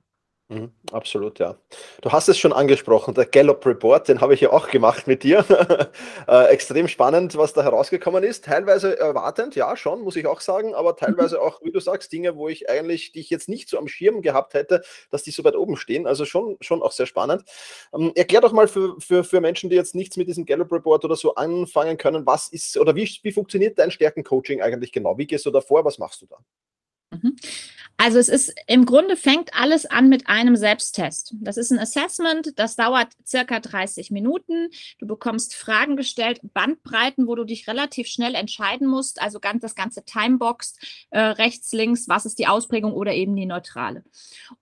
Mhm, 0.51 0.71
absolut, 0.91 1.37
ja. 1.37 1.57
Du 2.01 2.11
hast 2.11 2.27
es 2.27 2.39
schon 2.39 2.53
angesprochen, 2.53 3.13
der 3.13 3.27
Gallup 3.27 3.63
Report, 3.67 4.07
den 4.07 4.19
habe 4.19 4.33
ich 4.33 4.41
ja 4.41 4.51
auch 4.51 4.69
gemacht 4.69 5.05
mit 5.05 5.21
dir. 5.21 5.45
äh, 6.27 6.45
extrem 6.47 6.87
spannend, 6.87 7.37
was 7.37 7.53
da 7.53 7.61
herausgekommen 7.61 8.23
ist. 8.23 8.45
Teilweise 8.45 8.97
erwartend, 8.97 9.55
ja, 9.55 9.77
schon, 9.77 10.01
muss 10.01 10.15
ich 10.15 10.25
auch 10.25 10.41
sagen, 10.41 10.73
aber 10.73 10.95
teilweise 10.95 11.35
mhm. 11.37 11.43
auch, 11.43 11.61
wie 11.61 11.71
du 11.71 11.79
sagst, 11.79 12.11
Dinge, 12.11 12.35
wo 12.35 12.49
ich 12.49 12.67
eigentlich, 12.67 13.11
die 13.11 13.19
ich 13.19 13.29
jetzt 13.29 13.47
nicht 13.47 13.69
so 13.69 13.77
am 13.77 13.87
Schirm 13.87 14.23
gehabt 14.23 14.55
hätte, 14.55 14.81
dass 15.11 15.21
die 15.21 15.29
so 15.29 15.43
weit 15.43 15.55
oben 15.55 15.77
stehen. 15.77 16.07
Also 16.07 16.25
schon, 16.25 16.57
schon 16.61 16.81
auch 16.81 16.93
sehr 16.93 17.05
spannend. 17.05 17.43
Ähm, 17.93 18.11
erklär 18.15 18.41
doch 18.41 18.51
mal 18.51 18.67
für, 18.67 18.99
für, 18.99 19.23
für 19.23 19.41
Menschen, 19.41 19.69
die 19.69 19.75
jetzt 19.75 19.93
nichts 19.93 20.17
mit 20.17 20.27
diesem 20.29 20.47
Gallup 20.47 20.71
Report 20.71 21.05
oder 21.05 21.15
so 21.15 21.35
anfangen 21.35 21.97
können, 21.97 22.25
was 22.25 22.47
ist 22.49 22.75
oder 22.75 22.95
wie, 22.95 23.07
wie 23.21 23.31
funktioniert 23.31 23.77
dein 23.77 23.91
Stärkencoaching 23.91 24.63
eigentlich 24.63 24.91
genau? 24.91 25.15
Wie 25.19 25.27
gehst 25.27 25.45
du 25.45 25.51
da 25.51 25.61
vor? 25.61 25.85
Was 25.85 25.99
machst 25.99 26.23
du 26.23 26.25
da? 26.25 26.37
Mhm. 27.11 27.35
Also 28.01 28.17
es 28.17 28.29
ist 28.29 28.53
im 28.67 28.85
Grunde 28.85 29.17
fängt 29.17 29.53
alles 29.53 29.85
an 29.85 30.07
mit 30.07 30.29
einem 30.29 30.55
Selbsttest. 30.55 31.35
Das 31.41 31.57
ist 31.57 31.69
ein 31.69 31.79
Assessment, 31.79 32.57
das 32.57 32.77
dauert 32.77 33.09
circa 33.27 33.59
30 33.59 34.09
Minuten. 34.09 34.69
Du 34.99 35.05
bekommst 35.05 35.53
Fragen 35.53 35.97
gestellt, 35.97 36.39
Bandbreiten, 36.53 37.27
wo 37.27 37.35
du 37.35 37.43
dich 37.43 37.67
relativ 37.67 38.07
schnell 38.07 38.35
entscheiden 38.35 38.87
musst. 38.87 39.21
Also 39.21 39.41
ganz 39.41 39.63
das 39.63 39.75
ganze 39.75 40.05
Timeboxed, 40.05 40.77
äh, 41.09 41.19
rechts, 41.19 41.73
links, 41.73 42.07
was 42.07 42.25
ist 42.25 42.39
die 42.39 42.47
Ausprägung 42.47 42.93
oder 42.93 43.13
eben 43.13 43.35
die 43.35 43.45
neutrale. 43.45 44.05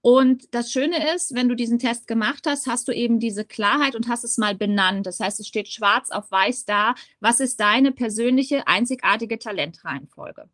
Und 0.02 0.52
das 0.56 0.72
Schöne 0.72 1.14
ist, 1.14 1.36
wenn 1.36 1.48
du 1.48 1.54
diesen 1.54 1.78
Test 1.78 2.08
gemacht 2.08 2.48
hast, 2.48 2.66
hast 2.66 2.88
du 2.88 2.92
eben 2.92 3.20
diese 3.20 3.46
Klarheit 3.46 3.96
und 3.96 4.08
hast 4.08 4.24
es 4.24 4.40
mal 4.40 4.56
benannt. 4.56 5.06
Das 5.06 5.20
heißt, 5.20 5.40
es 5.40 5.48
steht 5.48 5.68
schwarz 5.68 6.10
auf 6.10 6.32
weiß 6.32 6.66
da, 6.66 6.96
was 7.20 7.40
ist 7.40 7.60
deine 7.60 7.92
persönliche 7.92 8.68
einzigartige 8.68 9.38
Talentreihenfolge. 9.38 10.50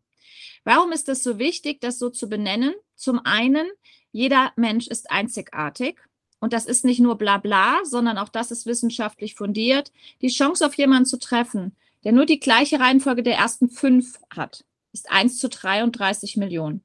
Warum 0.64 0.92
ist 0.92 1.08
es 1.08 1.22
so 1.22 1.38
wichtig, 1.38 1.80
das 1.80 1.98
so 1.98 2.10
zu 2.10 2.28
benennen? 2.28 2.74
Zum 2.96 3.20
einen, 3.24 3.66
jeder 4.12 4.52
Mensch 4.56 4.86
ist 4.86 5.10
einzigartig. 5.10 5.98
Und 6.40 6.52
das 6.52 6.66
ist 6.66 6.84
nicht 6.84 7.00
nur 7.00 7.16
Blabla, 7.16 7.80
sondern 7.84 8.18
auch 8.18 8.28
das 8.28 8.50
ist 8.50 8.66
wissenschaftlich 8.66 9.34
fundiert. 9.34 9.92
Die 10.20 10.28
Chance 10.28 10.66
auf 10.66 10.74
jemanden 10.74 11.06
zu 11.06 11.18
treffen, 11.18 11.76
der 12.04 12.12
nur 12.12 12.26
die 12.26 12.40
gleiche 12.40 12.80
Reihenfolge 12.80 13.22
der 13.22 13.36
ersten 13.36 13.70
fünf 13.70 14.18
hat, 14.30 14.64
ist 14.92 15.10
1 15.10 15.38
zu 15.38 15.48
33 15.48 16.36
Millionen. 16.36 16.84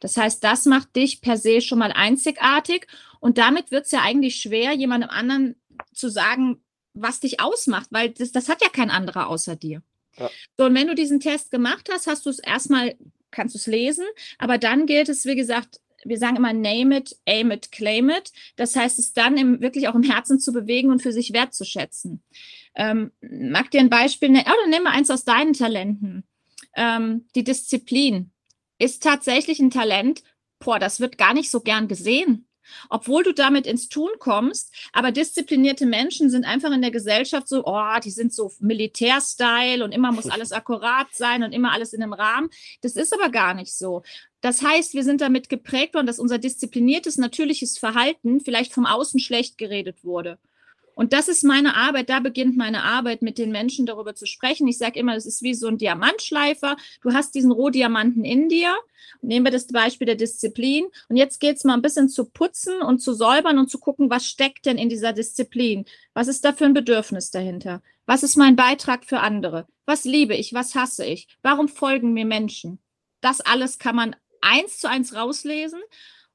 Das 0.00 0.16
heißt, 0.16 0.42
das 0.42 0.66
macht 0.66 0.94
dich 0.96 1.20
per 1.20 1.36
se 1.36 1.60
schon 1.60 1.78
mal 1.78 1.92
einzigartig. 1.92 2.86
Und 3.20 3.38
damit 3.38 3.70
wird 3.70 3.86
es 3.86 3.92
ja 3.92 4.02
eigentlich 4.02 4.36
schwer, 4.36 4.72
jemandem 4.72 5.10
anderen 5.10 5.56
zu 5.92 6.08
sagen, 6.08 6.62
was 6.94 7.20
dich 7.20 7.40
ausmacht, 7.40 7.88
weil 7.90 8.10
das, 8.10 8.32
das 8.32 8.48
hat 8.48 8.62
ja 8.62 8.68
kein 8.68 8.90
anderer 8.90 9.28
außer 9.28 9.56
dir. 9.56 9.82
Ja. 10.18 10.30
So, 10.56 10.66
und 10.66 10.74
wenn 10.74 10.86
du 10.86 10.94
diesen 10.94 11.20
Test 11.20 11.50
gemacht 11.50 11.88
hast, 11.92 12.06
hast 12.06 12.26
du 12.26 12.30
es 12.30 12.38
erstmal, 12.38 12.94
kannst 13.30 13.54
du 13.54 13.58
es 13.58 13.66
lesen, 13.66 14.04
aber 14.38 14.58
dann 14.58 14.86
gilt 14.86 15.08
es, 15.08 15.24
wie 15.24 15.36
gesagt, 15.36 15.80
wir 16.04 16.18
sagen 16.18 16.36
immer 16.36 16.52
name 16.52 16.98
it, 16.98 17.16
aim 17.26 17.50
it, 17.52 17.70
claim 17.70 18.10
it. 18.10 18.32
Das 18.56 18.74
heißt, 18.74 18.98
es 18.98 19.12
dann 19.12 19.36
im, 19.36 19.60
wirklich 19.60 19.88
auch 19.88 19.94
im 19.94 20.02
Herzen 20.02 20.40
zu 20.40 20.52
bewegen 20.52 20.90
und 20.90 21.00
für 21.00 21.12
sich 21.12 21.32
wertzuschätzen. 21.32 22.22
Ähm, 22.74 23.12
mag 23.20 23.70
dir 23.70 23.80
ein 23.80 23.90
Beispiel 23.90 24.30
nennen, 24.30 24.46
oder 24.46 24.68
nimm 24.68 24.82
mal 24.82 24.92
eins 24.92 25.10
aus 25.10 25.24
deinen 25.24 25.52
Talenten. 25.52 26.24
Ähm, 26.74 27.26
die 27.34 27.44
Disziplin 27.44 28.32
ist 28.78 29.02
tatsächlich 29.02 29.60
ein 29.60 29.70
Talent, 29.70 30.22
boah, 30.58 30.78
das 30.78 30.98
wird 30.98 31.18
gar 31.18 31.34
nicht 31.34 31.50
so 31.50 31.60
gern 31.60 31.86
gesehen 31.86 32.48
obwohl 32.90 33.22
du 33.22 33.32
damit 33.32 33.66
ins 33.66 33.88
Tun 33.88 34.10
kommst. 34.18 34.72
Aber 34.92 35.12
disziplinierte 35.12 35.86
Menschen 35.86 36.30
sind 36.30 36.44
einfach 36.44 36.72
in 36.72 36.82
der 36.82 36.90
Gesellschaft 36.90 37.48
so, 37.48 37.64
oh, 37.64 37.98
die 38.02 38.10
sind 38.10 38.32
so 38.32 38.52
Militärstyle 38.60 39.84
und 39.84 39.92
immer 39.92 40.12
muss 40.12 40.26
alles 40.30 40.52
akkurat 40.52 41.08
sein 41.12 41.42
und 41.42 41.52
immer 41.52 41.72
alles 41.72 41.92
in 41.92 42.02
einem 42.02 42.12
Rahmen. 42.12 42.50
Das 42.80 42.96
ist 42.96 43.12
aber 43.12 43.30
gar 43.30 43.54
nicht 43.54 43.74
so. 43.74 44.02
Das 44.40 44.62
heißt, 44.62 44.94
wir 44.94 45.04
sind 45.04 45.20
damit 45.20 45.48
geprägt 45.48 45.94
worden, 45.94 46.06
dass 46.06 46.18
unser 46.18 46.38
diszipliniertes, 46.38 47.16
natürliches 47.16 47.78
Verhalten 47.78 48.40
vielleicht 48.40 48.72
vom 48.72 48.86
Außen 48.86 49.20
schlecht 49.20 49.56
geredet 49.56 50.04
wurde. 50.04 50.38
Und 50.94 51.12
das 51.12 51.28
ist 51.28 51.42
meine 51.42 51.76
Arbeit, 51.76 52.10
da 52.10 52.20
beginnt 52.20 52.56
meine 52.56 52.84
Arbeit, 52.84 53.22
mit 53.22 53.38
den 53.38 53.50
Menschen 53.50 53.86
darüber 53.86 54.14
zu 54.14 54.26
sprechen. 54.26 54.68
Ich 54.68 54.78
sage 54.78 54.98
immer, 54.98 55.14
das 55.14 55.26
ist 55.26 55.42
wie 55.42 55.54
so 55.54 55.68
ein 55.68 55.78
Diamantschleifer. 55.78 56.76
Du 57.02 57.12
hast 57.12 57.34
diesen 57.34 57.52
Rohdiamanten 57.52 58.24
in 58.24 58.48
dir. 58.48 58.74
Nehmen 59.20 59.46
wir 59.46 59.52
das 59.52 59.66
Beispiel 59.66 60.06
der 60.06 60.16
Disziplin. 60.16 60.86
Und 61.08 61.16
jetzt 61.16 61.40
geht 61.40 61.56
es 61.56 61.64
mal 61.64 61.74
ein 61.74 61.82
bisschen 61.82 62.08
zu 62.08 62.26
putzen 62.26 62.82
und 62.82 63.00
zu 63.00 63.14
säubern 63.14 63.58
und 63.58 63.70
zu 63.70 63.78
gucken, 63.78 64.10
was 64.10 64.26
steckt 64.26 64.66
denn 64.66 64.78
in 64.78 64.88
dieser 64.88 65.12
Disziplin? 65.12 65.84
Was 66.14 66.28
ist 66.28 66.44
da 66.44 66.52
für 66.52 66.66
ein 66.66 66.74
Bedürfnis 66.74 67.30
dahinter? 67.30 67.82
Was 68.06 68.22
ist 68.22 68.36
mein 68.36 68.56
Beitrag 68.56 69.04
für 69.04 69.20
andere? 69.20 69.66
Was 69.86 70.04
liebe 70.04 70.34
ich? 70.34 70.52
Was 70.52 70.74
hasse 70.74 71.04
ich? 71.04 71.28
Warum 71.42 71.68
folgen 71.68 72.12
mir 72.12 72.26
Menschen? 72.26 72.78
Das 73.20 73.40
alles 73.40 73.78
kann 73.78 73.96
man 73.96 74.16
eins 74.40 74.78
zu 74.78 74.88
eins 74.88 75.14
rauslesen. 75.14 75.80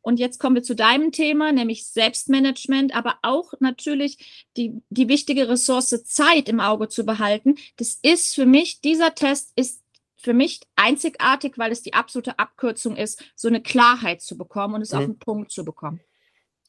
Und 0.07 0.21
jetzt 0.21 0.39
kommen 0.39 0.55
wir 0.55 0.63
zu 0.63 0.73
deinem 0.73 1.11
Thema, 1.11 1.51
nämlich 1.51 1.85
Selbstmanagement, 1.85 2.95
aber 2.95 3.15
auch 3.23 3.51
natürlich 3.59 4.45
die, 4.55 4.81
die 4.89 5.09
wichtige 5.09 5.49
Ressource 5.49 6.01
Zeit 6.05 6.47
im 6.47 6.61
Auge 6.61 6.87
zu 6.87 7.05
behalten. 7.05 7.55
Das 7.75 7.99
ist 8.01 8.33
für 8.33 8.45
mich, 8.45 8.79
dieser 8.79 9.15
Test 9.15 9.51
ist 9.57 9.83
für 10.15 10.33
mich 10.33 10.61
einzigartig, 10.77 11.57
weil 11.57 11.73
es 11.73 11.81
die 11.81 11.93
absolute 11.93 12.39
Abkürzung 12.39 12.95
ist, 12.95 13.21
so 13.35 13.49
eine 13.49 13.61
Klarheit 13.61 14.21
zu 14.21 14.37
bekommen 14.37 14.75
und 14.75 14.81
es 14.81 14.93
mhm. 14.93 14.97
auf 14.97 15.05
den 15.07 15.19
Punkt 15.19 15.51
zu 15.51 15.65
bekommen. 15.65 15.99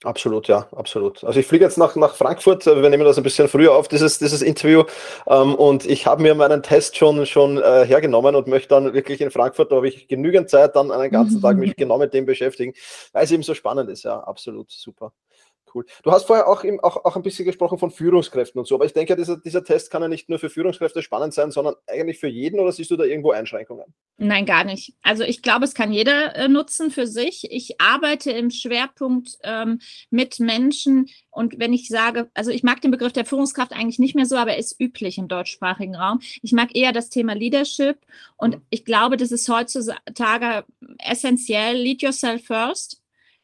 Absolut, 0.04 0.46
ja, 0.46 0.68
absolut. 0.76 1.24
Also 1.24 1.40
ich 1.40 1.46
fliege 1.46 1.64
jetzt 1.64 1.76
nach, 1.76 1.96
nach 1.96 2.14
Frankfurt, 2.14 2.64
äh, 2.68 2.80
wir 2.80 2.88
nehmen 2.88 3.04
das 3.04 3.16
ein 3.16 3.24
bisschen 3.24 3.48
früher 3.48 3.74
auf, 3.74 3.88
dieses, 3.88 4.20
dieses 4.20 4.42
Interview. 4.42 4.84
Ähm, 5.26 5.56
und 5.56 5.86
ich 5.86 6.06
habe 6.06 6.22
mir 6.22 6.36
meinen 6.36 6.62
Test 6.62 6.96
schon, 6.96 7.26
schon 7.26 7.58
äh, 7.58 7.84
hergenommen 7.84 8.36
und 8.36 8.46
möchte 8.46 8.68
dann 8.68 8.94
wirklich 8.94 9.20
in 9.20 9.32
Frankfurt, 9.32 9.72
da 9.72 9.76
habe 9.76 9.88
ich 9.88 10.06
genügend 10.06 10.50
Zeit, 10.50 10.76
dann 10.76 10.92
einen 10.92 11.10
ganzen 11.10 11.40
Tag 11.42 11.56
mich 11.56 11.74
genau 11.74 11.98
mit 11.98 12.14
dem 12.14 12.26
beschäftigen, 12.26 12.74
weil 13.12 13.24
es 13.24 13.32
eben 13.32 13.42
so 13.42 13.54
spannend 13.54 13.90
ist. 13.90 14.04
Ja, 14.04 14.20
absolut, 14.20 14.70
super. 14.70 15.12
Cool. 15.74 15.84
Du 16.02 16.12
hast 16.12 16.26
vorher 16.26 16.48
auch, 16.48 16.64
im, 16.64 16.80
auch, 16.80 17.04
auch 17.04 17.16
ein 17.16 17.22
bisschen 17.22 17.44
gesprochen 17.44 17.78
von 17.78 17.90
Führungskräften 17.90 18.58
und 18.58 18.66
so, 18.66 18.74
aber 18.74 18.84
ich 18.84 18.92
denke, 18.92 19.16
dieser, 19.16 19.36
dieser 19.36 19.64
Test 19.64 19.90
kann 19.90 20.02
ja 20.02 20.08
nicht 20.08 20.28
nur 20.28 20.38
für 20.38 20.50
Führungskräfte 20.50 21.02
spannend 21.02 21.34
sein, 21.34 21.50
sondern 21.50 21.74
eigentlich 21.86 22.18
für 22.18 22.28
jeden 22.28 22.60
oder 22.60 22.72
siehst 22.72 22.90
du 22.90 22.96
da 22.96 23.04
irgendwo 23.04 23.32
Einschränkungen? 23.32 23.94
Nein, 24.16 24.46
gar 24.46 24.64
nicht. 24.64 24.94
Also 25.02 25.22
ich 25.22 25.42
glaube, 25.42 25.64
es 25.64 25.74
kann 25.74 25.92
jeder 25.92 26.34
äh, 26.36 26.48
nutzen 26.48 26.90
für 26.90 27.06
sich. 27.06 27.46
Ich 27.50 27.80
arbeite 27.80 28.30
im 28.32 28.50
Schwerpunkt 28.50 29.38
ähm, 29.44 29.80
mit 30.10 30.40
Menschen 30.40 31.08
und 31.30 31.58
wenn 31.60 31.72
ich 31.72 31.88
sage, 31.88 32.30
also 32.34 32.50
ich 32.50 32.64
mag 32.64 32.80
den 32.80 32.90
Begriff 32.90 33.12
der 33.12 33.24
Führungskraft 33.24 33.72
eigentlich 33.72 34.00
nicht 34.00 34.16
mehr 34.16 34.26
so, 34.26 34.36
aber 34.36 34.52
er 34.52 34.58
ist 34.58 34.80
üblich 34.80 35.18
im 35.18 35.28
deutschsprachigen 35.28 35.94
Raum. 35.94 36.20
Ich 36.42 36.52
mag 36.52 36.74
eher 36.74 36.92
das 36.92 37.10
Thema 37.10 37.34
Leadership 37.34 37.98
und 38.36 38.56
mhm. 38.56 38.62
ich 38.70 38.84
glaube, 38.84 39.16
das 39.16 39.30
ist 39.30 39.48
heutzutage 39.48 40.64
essentiell. 40.98 41.76
Lead 41.76 42.02
yourself 42.02 42.44
first 42.44 42.97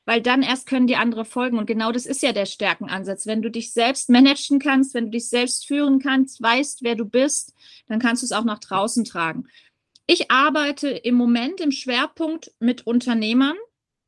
weil 0.06 0.20
dann 0.20 0.42
erst 0.42 0.66
können 0.66 0.87
die 0.87 0.96
andere 0.96 1.25
folgen. 1.25 1.58
Und 1.58 1.66
genau 1.66 1.92
das 1.92 2.06
ist 2.06 2.23
ja 2.23 2.32
der 2.32 2.46
Stärkenansatz. 2.46 3.26
Wenn 3.26 3.42
du 3.42 3.50
dich 3.50 3.73
selbst 3.73 4.11
managen 4.11 4.58
kannst, 4.58 4.94
wenn 4.94 5.06
du 5.06 5.11
dich 5.12 5.28
selbst 5.28 5.66
führen 5.66 5.99
kannst, 5.99 6.42
weißt, 6.42 6.82
wer 6.82 6.94
du 6.94 7.04
bist, 7.04 7.54
dann 7.88 8.00
kannst 8.00 8.23
du 8.23 8.26
es 8.26 8.32
auch 8.32 8.44
nach 8.44 8.58
draußen 8.58 9.04
tragen. 9.04 9.46
Ich 10.06 10.30
arbeite 10.30 10.88
im 10.88 11.14
Moment 11.14 11.61
im 11.61 11.70
Schwerpunkt 11.70 12.52
mit 12.58 12.87
Unternehmern, 12.87 13.56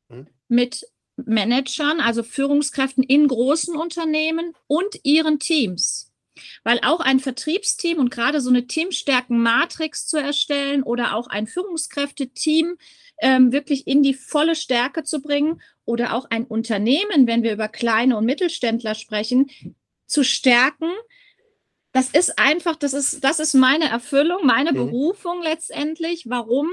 mhm. 0.08 0.26
mit 0.48 0.86
Managern, 1.16 2.00
also 2.00 2.22
Führungskräften 2.22 3.02
in 3.02 3.26
großen 3.28 3.74
Unternehmen 3.74 4.52
und 4.66 5.00
ihren 5.02 5.38
Teams. 5.38 6.12
Weil 6.64 6.80
auch 6.82 7.00
ein 7.00 7.18
Vertriebsteam 7.18 7.98
und 7.98 8.10
gerade 8.10 8.42
so 8.42 8.50
eine 8.50 8.66
Teamstärken-Matrix 8.66 10.06
zu 10.06 10.18
erstellen 10.18 10.82
oder 10.82 11.14
auch 11.14 11.28
ein 11.28 11.46
Führungskräfteteam 11.46 12.76
ähm, 13.18 13.52
wirklich 13.52 13.86
in 13.86 14.02
die 14.02 14.14
volle 14.14 14.54
Stärke 14.54 15.04
zu 15.04 15.20
bringen 15.20 15.60
oder 15.84 16.14
auch 16.14 16.26
ein 16.30 16.44
Unternehmen, 16.44 17.26
wenn 17.26 17.42
wir 17.42 17.52
über 17.52 17.68
kleine 17.68 18.16
und 18.16 18.24
Mittelständler 18.24 18.94
sprechen, 18.94 19.50
zu 20.06 20.22
stärken. 20.24 20.90
Das 21.92 22.10
ist 22.10 22.38
einfach, 22.38 22.76
das 22.76 22.92
ist, 22.92 23.24
das 23.24 23.40
ist 23.40 23.54
meine 23.54 23.88
Erfüllung, 23.88 24.44
meine 24.44 24.72
mhm. 24.72 24.76
Berufung 24.76 25.42
letztendlich. 25.42 26.28
Warum? 26.28 26.68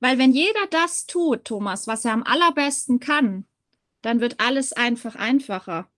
Weil 0.00 0.18
wenn 0.18 0.32
jeder 0.32 0.66
das 0.70 1.06
tut, 1.06 1.44
Thomas, 1.44 1.86
was 1.86 2.04
er 2.04 2.12
am 2.12 2.22
allerbesten 2.22 3.00
kann, 3.00 3.46
dann 4.02 4.20
wird 4.20 4.40
alles 4.40 4.72
einfach 4.72 5.16
einfacher. 5.16 5.88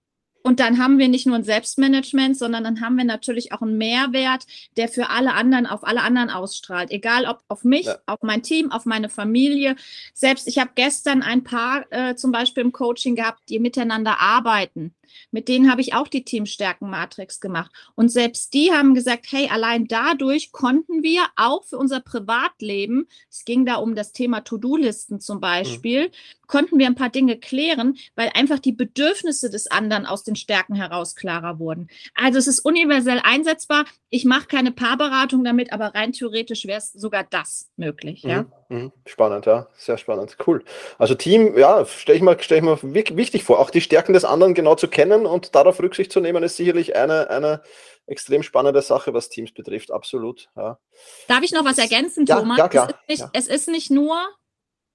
Und 0.42 0.60
dann 0.60 0.78
haben 0.78 0.98
wir 0.98 1.08
nicht 1.08 1.26
nur 1.26 1.36
ein 1.36 1.44
Selbstmanagement, 1.44 2.36
sondern 2.36 2.64
dann 2.64 2.80
haben 2.80 2.96
wir 2.96 3.04
natürlich 3.04 3.52
auch 3.52 3.62
einen 3.62 3.76
Mehrwert, 3.76 4.46
der 4.76 4.88
für 4.88 5.10
alle 5.10 5.34
anderen, 5.34 5.66
auf 5.66 5.84
alle 5.84 6.02
anderen 6.02 6.30
ausstrahlt. 6.30 6.90
Egal 6.90 7.26
ob 7.26 7.40
auf 7.48 7.64
mich, 7.64 7.86
ja. 7.86 7.98
auf 8.06 8.20
mein 8.22 8.42
Team, 8.42 8.72
auf 8.72 8.86
meine 8.86 9.08
Familie. 9.08 9.76
Selbst 10.14 10.48
ich 10.48 10.58
habe 10.58 10.70
gestern 10.74 11.22
ein 11.22 11.44
Paar 11.44 11.84
äh, 11.90 12.14
zum 12.14 12.32
Beispiel 12.32 12.62
im 12.62 12.72
Coaching 12.72 13.16
gehabt, 13.16 13.40
die 13.48 13.58
miteinander 13.58 14.20
arbeiten. 14.20 14.94
Mit 15.30 15.48
denen 15.48 15.70
habe 15.70 15.80
ich 15.80 15.94
auch 15.94 16.08
die 16.08 16.24
Teamstärken-Matrix 16.24 17.40
gemacht. 17.40 17.70
Und 17.94 18.10
selbst 18.10 18.54
die 18.54 18.72
haben 18.72 18.94
gesagt, 18.94 19.26
hey, 19.30 19.48
allein 19.50 19.86
dadurch 19.86 20.52
konnten 20.52 21.02
wir 21.02 21.22
auch 21.36 21.64
für 21.64 21.78
unser 21.78 22.00
Privatleben, 22.00 23.06
es 23.30 23.44
ging 23.44 23.64
da 23.66 23.76
um 23.76 23.94
das 23.94 24.12
Thema 24.12 24.40
To-Do-Listen 24.40 25.20
zum 25.20 25.40
Beispiel, 25.40 26.08
mhm. 26.08 26.12
konnten 26.46 26.78
wir 26.78 26.86
ein 26.86 26.94
paar 26.94 27.10
Dinge 27.10 27.38
klären, 27.38 27.96
weil 28.14 28.30
einfach 28.34 28.58
die 28.58 28.72
Bedürfnisse 28.72 29.50
des 29.50 29.66
anderen 29.70 30.06
aus 30.06 30.24
den 30.24 30.36
Stärken 30.36 30.74
heraus 30.74 31.14
klarer 31.14 31.58
wurden. 31.58 31.88
Also 32.14 32.38
es 32.38 32.46
ist 32.46 32.60
universell 32.60 33.20
einsetzbar. 33.22 33.84
Ich 34.08 34.24
mache 34.24 34.46
keine 34.46 34.72
Paarberatung 34.72 35.44
damit, 35.44 35.72
aber 35.72 35.94
rein 35.94 36.12
theoretisch 36.12 36.66
wäre 36.66 36.78
es 36.78 36.92
sogar 36.92 37.24
das 37.24 37.70
möglich. 37.76 38.22
Ja? 38.22 38.42
Mhm, 38.42 38.48
mhm. 38.48 38.59
Spannend, 39.04 39.46
ja, 39.46 39.66
sehr 39.76 39.98
spannend, 39.98 40.36
cool. 40.46 40.64
Also 40.96 41.16
Team, 41.16 41.58
ja, 41.58 41.84
stelle 41.86 42.16
ich, 42.16 42.22
mal, 42.22 42.36
stell 42.40 42.58
ich 42.58 42.64
mal 42.64 42.78
wichtig 42.82 43.42
vor, 43.42 43.58
auch 43.58 43.70
die 43.70 43.80
Stärken 43.80 44.12
des 44.12 44.24
anderen 44.24 44.54
genau 44.54 44.76
zu 44.76 44.86
kennen 44.86 45.26
und 45.26 45.56
darauf 45.56 45.80
Rücksicht 45.80 46.12
zu 46.12 46.20
nehmen, 46.20 46.44
ist 46.44 46.56
sicherlich 46.56 46.94
eine, 46.94 47.30
eine 47.30 47.62
extrem 48.06 48.44
spannende 48.44 48.80
Sache, 48.82 49.12
was 49.12 49.28
Teams 49.28 49.52
betrifft, 49.52 49.90
absolut. 49.90 50.50
Ja. 50.56 50.78
Darf 51.26 51.42
ich 51.42 51.50
noch 51.50 51.64
was 51.64 51.78
ergänzen, 51.78 52.26
Thomas? 52.26 52.58
Ja, 52.58 52.68
klar. 52.68 52.88
Es 52.88 52.92
ist, 52.92 53.08
nicht, 53.08 53.20
ja. 53.20 53.30
es 53.32 53.46
ist 53.48 53.68
nicht 53.68 53.90
nur 53.90 54.20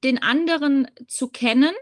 den 0.06 0.22
anderen 0.22 0.90
zu 1.08 1.28
kennen, 1.28 1.74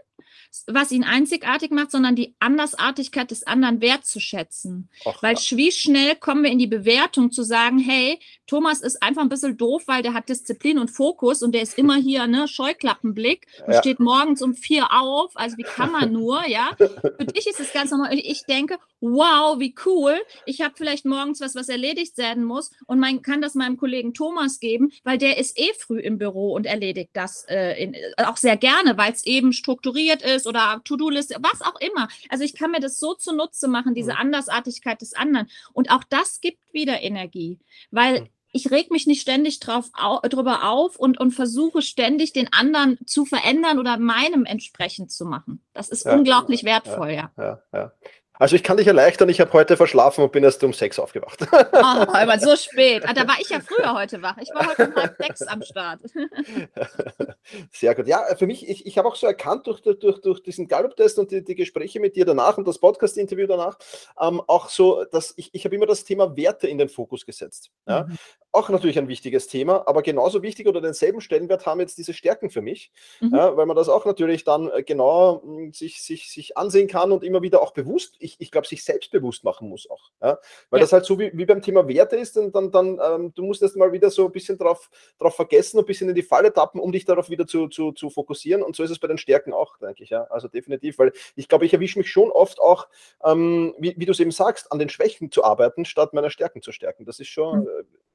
was 0.66 0.92
ihn 0.92 1.04
einzigartig 1.04 1.70
macht, 1.70 1.90
sondern 1.90 2.14
die 2.14 2.36
Andersartigkeit 2.38 3.30
des 3.30 3.46
anderen 3.46 3.80
wertzuschätzen. 3.80 4.88
Ach, 5.04 5.22
weil 5.22 5.34
ja. 5.34 5.56
wie 5.56 5.72
schnell 5.72 6.16
kommen 6.16 6.44
wir 6.44 6.50
in 6.50 6.58
die 6.58 6.66
Bewertung 6.66 7.32
zu 7.32 7.42
sagen, 7.42 7.78
hey, 7.78 8.20
Thomas 8.46 8.80
ist 8.82 9.02
einfach 9.02 9.22
ein 9.22 9.28
bisschen 9.28 9.56
doof, 9.56 9.84
weil 9.86 10.02
der 10.02 10.14
hat 10.14 10.28
Disziplin 10.28 10.78
und 10.78 10.90
Fokus 10.90 11.42
und 11.42 11.52
der 11.52 11.62
ist 11.62 11.78
immer 11.78 11.96
hier, 11.96 12.26
ne, 12.26 12.46
Scheuklappenblick 12.46 13.46
und 13.66 13.72
ja. 13.72 13.80
steht 13.80 14.00
morgens 14.00 14.42
um 14.42 14.54
vier 14.54 14.92
auf. 14.92 15.32
Also 15.34 15.56
wie 15.56 15.62
kann 15.62 15.92
man 15.92 16.12
nur, 16.12 16.46
ja? 16.46 16.70
Für 16.76 17.24
dich 17.24 17.46
ist 17.46 17.60
es 17.60 17.72
ganz 17.72 17.90
normal. 17.90 18.14
Ich 18.14 18.44
denke, 18.44 18.78
wow, 19.00 19.58
wie 19.58 19.74
cool. 19.86 20.16
Ich 20.46 20.60
habe 20.60 20.74
vielleicht 20.76 21.04
morgens 21.04 21.40
was, 21.40 21.54
was 21.54 21.68
erledigt 21.68 22.18
werden 22.18 22.44
muss 22.44 22.70
und 22.86 22.98
man 22.98 23.22
kann 23.22 23.40
das 23.40 23.54
meinem 23.54 23.76
Kollegen 23.76 24.12
Thomas 24.14 24.60
geben, 24.60 24.92
weil 25.04 25.18
der 25.18 25.38
ist 25.38 25.58
eh 25.58 25.72
früh 25.78 26.00
im 26.00 26.18
Büro 26.18 26.52
und 26.52 26.66
erledigt 26.66 27.10
das 27.14 27.44
äh, 27.48 27.82
in, 27.82 27.96
auch 28.18 28.36
sehr 28.36 28.56
gerne, 28.56 28.96
weil 28.98 29.12
es 29.12 29.24
eben 29.24 29.52
strukturiert 29.52 30.22
ist 30.22 30.46
oder 30.46 30.82
To-Do-Liste, 30.84 31.36
was 31.40 31.62
auch 31.62 31.80
immer. 31.80 32.08
Also 32.28 32.44
ich 32.44 32.54
kann 32.54 32.70
mir 32.70 32.80
das 32.80 32.98
so 32.98 33.14
zunutze 33.14 33.68
machen, 33.68 33.94
diese 33.94 34.12
mhm. 34.12 34.18
Andersartigkeit 34.18 35.00
des 35.00 35.14
anderen. 35.14 35.48
Und 35.72 35.90
auch 35.90 36.04
das 36.04 36.40
gibt 36.40 36.58
wieder 36.72 37.02
Energie, 37.02 37.58
weil 37.90 38.22
mhm 38.22 38.28
ich 38.54 38.70
reg 38.70 38.90
mich 38.90 39.06
nicht 39.06 39.20
ständig 39.20 39.60
drauf, 39.60 39.90
au, 39.94 40.20
drüber 40.20 40.70
auf 40.70 40.96
und, 40.96 41.18
und 41.18 41.32
versuche 41.32 41.82
ständig 41.82 42.32
den 42.32 42.52
anderen 42.52 42.98
zu 43.04 43.24
verändern 43.24 43.78
oder 43.78 43.98
meinem 43.98 44.44
entsprechend 44.44 45.10
zu 45.10 45.26
machen. 45.26 45.60
Das 45.72 45.88
ist 45.88 46.04
ja, 46.04 46.14
unglaublich 46.14 46.64
wertvoll, 46.64 47.10
ja. 47.10 47.30
ja. 47.36 47.60
ja, 47.72 47.92
also 48.36 48.56
ich 48.56 48.64
kann 48.64 48.76
dich 48.76 48.88
erleichtern, 48.88 49.28
ich 49.28 49.40
habe 49.40 49.52
heute 49.52 49.76
verschlafen 49.76 50.24
und 50.24 50.32
bin 50.32 50.42
erst 50.42 50.64
um 50.64 50.72
sechs 50.72 50.98
aufgewacht. 50.98 51.46
Oh, 51.52 51.76
aber 51.76 52.38
so 52.40 52.56
spät. 52.56 53.04
Ah, 53.06 53.12
da 53.12 53.28
war 53.28 53.36
ich 53.40 53.48
ja 53.48 53.60
früher 53.60 53.94
heute 53.94 54.22
wach. 54.22 54.36
Ich 54.38 54.50
war 54.52 54.66
heute 54.66 54.88
um 54.88 54.94
halb 54.96 55.16
sechs 55.16 55.42
am 55.42 55.62
Start. 55.62 56.00
Sehr 57.70 57.94
gut. 57.94 58.08
Ja, 58.08 58.24
für 58.36 58.48
mich, 58.48 58.68
ich, 58.68 58.86
ich 58.86 58.98
habe 58.98 59.06
auch 59.06 59.14
so 59.14 59.28
erkannt 59.28 59.68
durch, 59.68 59.82
durch, 59.82 60.20
durch 60.20 60.42
diesen 60.42 60.66
Gallup-Test 60.66 61.20
und 61.20 61.30
die, 61.30 61.44
die, 61.44 61.54
Gespräche 61.54 62.00
mit 62.00 62.16
dir 62.16 62.24
danach 62.24 62.58
und 62.58 62.66
das 62.66 62.78
Podcast-Interview 62.78 63.46
danach, 63.46 63.78
ähm, 64.20 64.42
auch 64.48 64.68
so, 64.68 65.04
dass 65.04 65.32
ich, 65.36 65.50
ich 65.52 65.64
habe 65.64 65.76
immer 65.76 65.86
das 65.86 66.02
Thema 66.02 66.36
Werte 66.36 66.66
in 66.66 66.78
den 66.78 66.88
Fokus 66.88 67.24
gesetzt. 67.24 67.70
Ja? 67.86 68.02
Mhm. 68.02 68.18
Auch 68.54 68.68
natürlich 68.68 68.98
ein 68.98 69.08
wichtiges 69.08 69.48
Thema, 69.48 69.82
aber 69.86 70.02
genauso 70.02 70.42
wichtig 70.42 70.68
oder 70.68 70.80
denselben 70.80 71.20
Stellenwert 71.20 71.66
haben 71.66 71.80
jetzt 71.80 71.98
diese 71.98 72.14
Stärken 72.14 72.50
für 72.50 72.62
mich, 72.62 72.92
mhm. 73.20 73.34
ja, 73.34 73.56
weil 73.56 73.66
man 73.66 73.76
das 73.76 73.88
auch 73.88 74.04
natürlich 74.04 74.44
dann 74.44 74.70
äh, 74.70 74.82
genau 74.82 75.42
hm, 75.42 75.72
sich, 75.72 76.02
sich, 76.02 76.30
sich 76.30 76.56
ansehen 76.56 76.88
kann 76.88 77.12
und 77.12 77.24
immer 77.24 77.42
wieder 77.42 77.60
auch 77.60 77.72
bewusst 77.72 78.14
ich, 78.18 78.36
ich 78.38 78.50
glaube, 78.50 78.66
sich 78.66 78.84
selbstbewusst 78.84 79.44
machen 79.44 79.68
muss 79.68 79.88
auch. 79.90 80.10
Ja? 80.22 80.38
Weil 80.70 80.80
ja. 80.80 80.84
das 80.84 80.92
halt 80.92 81.04
so 81.04 81.18
wie, 81.18 81.30
wie 81.34 81.44
beim 81.44 81.62
Thema 81.62 81.86
Werte 81.88 82.16
ist, 82.16 82.36
dann, 82.36 82.52
dann, 82.52 82.70
dann 82.70 83.00
ähm, 83.02 83.34
du 83.34 83.42
musst 83.42 83.62
erst 83.62 83.76
mal 83.76 83.92
wieder 83.92 84.10
so 84.10 84.26
ein 84.26 84.32
bisschen 84.32 84.58
drauf, 84.58 84.90
drauf 85.18 85.34
vergessen, 85.34 85.78
ein 85.78 85.84
bisschen 85.84 86.08
in 86.08 86.14
die 86.14 86.22
Falle 86.22 86.52
tappen, 86.52 86.80
um 86.80 86.92
dich 86.92 87.04
darauf 87.04 87.30
wieder 87.30 87.46
zu, 87.46 87.68
zu, 87.68 87.92
zu 87.92 88.10
fokussieren. 88.10 88.62
Und 88.62 88.76
so 88.76 88.82
ist 88.82 88.90
es 88.90 88.98
bei 88.98 89.08
den 89.08 89.18
Stärken 89.18 89.52
auch, 89.52 89.78
denke 89.78 90.02
ich. 90.02 90.10
Ja? 90.10 90.24
Also 90.30 90.48
definitiv, 90.48 90.98
weil 90.98 91.12
ich 91.36 91.48
glaube, 91.48 91.66
ich 91.66 91.74
erwische 91.74 91.98
mich 91.98 92.10
schon 92.10 92.30
oft 92.30 92.60
auch, 92.60 92.88
ähm, 93.24 93.74
wie, 93.78 93.94
wie 93.96 94.06
du 94.06 94.12
es 94.12 94.20
eben 94.20 94.30
sagst, 94.30 94.70
an 94.72 94.78
den 94.78 94.88
Schwächen 94.88 95.30
zu 95.30 95.44
arbeiten, 95.44 95.84
statt 95.84 96.14
meine 96.14 96.30
Stärken 96.30 96.62
zu 96.62 96.72
stärken. 96.72 97.04
Das 97.04 97.20
ist 97.20 97.28
schon, 97.28 97.60
mhm. 97.60 97.68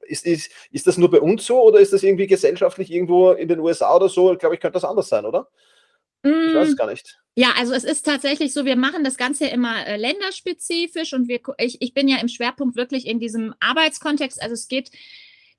Ist, 0.10 0.26
ist, 0.26 0.52
ist 0.72 0.88
das 0.88 0.98
nur 0.98 1.10
bei 1.10 1.22
uns 1.22 1.46
so 1.46 1.62
oder 1.62 1.80
ist 1.80 1.94
das 1.94 2.04
irgendwie 2.04 2.28
gesellschaftlich 2.28 2.92
irgendwo 2.92 3.32
in 3.32 3.48
den 3.48 3.60
USA 3.60 3.96
oder 3.96 4.10
so? 4.10 4.34
Ich 4.34 4.40
glaube, 4.40 4.56
ich 4.56 4.62
könnte 4.62 4.74
das 4.74 4.84
anders 4.84 5.10
sein, 5.10 5.26
oder? 5.26 5.48
Ich 6.24 6.32
weiß 6.32 6.70
es 6.70 6.74
mm. 6.74 6.78
gar 6.78 6.88
nicht. 6.88 7.18
Ja, 7.36 7.54
also 7.58 7.74
es 7.74 7.86
ist 7.86 8.06
tatsächlich 8.06 8.54
so, 8.54 8.66
wir 8.66 8.76
machen 8.76 9.06
das 9.06 9.16
Ganze 9.16 9.48
immer 9.48 9.88
äh, 9.88 9.96
länderspezifisch 9.96 11.14
und 11.14 11.30
wir, 11.30 11.40
ich, 11.58 11.82
ich 11.82 11.94
bin 11.94 12.10
ja 12.10 12.18
im 12.18 12.28
Schwerpunkt 12.28 12.76
wirklich 12.76 13.08
in 13.08 13.20
diesem 13.20 13.54
Arbeitskontext. 13.62 14.42
Also 14.42 14.54
es 14.54 14.68
geht, 14.68 14.92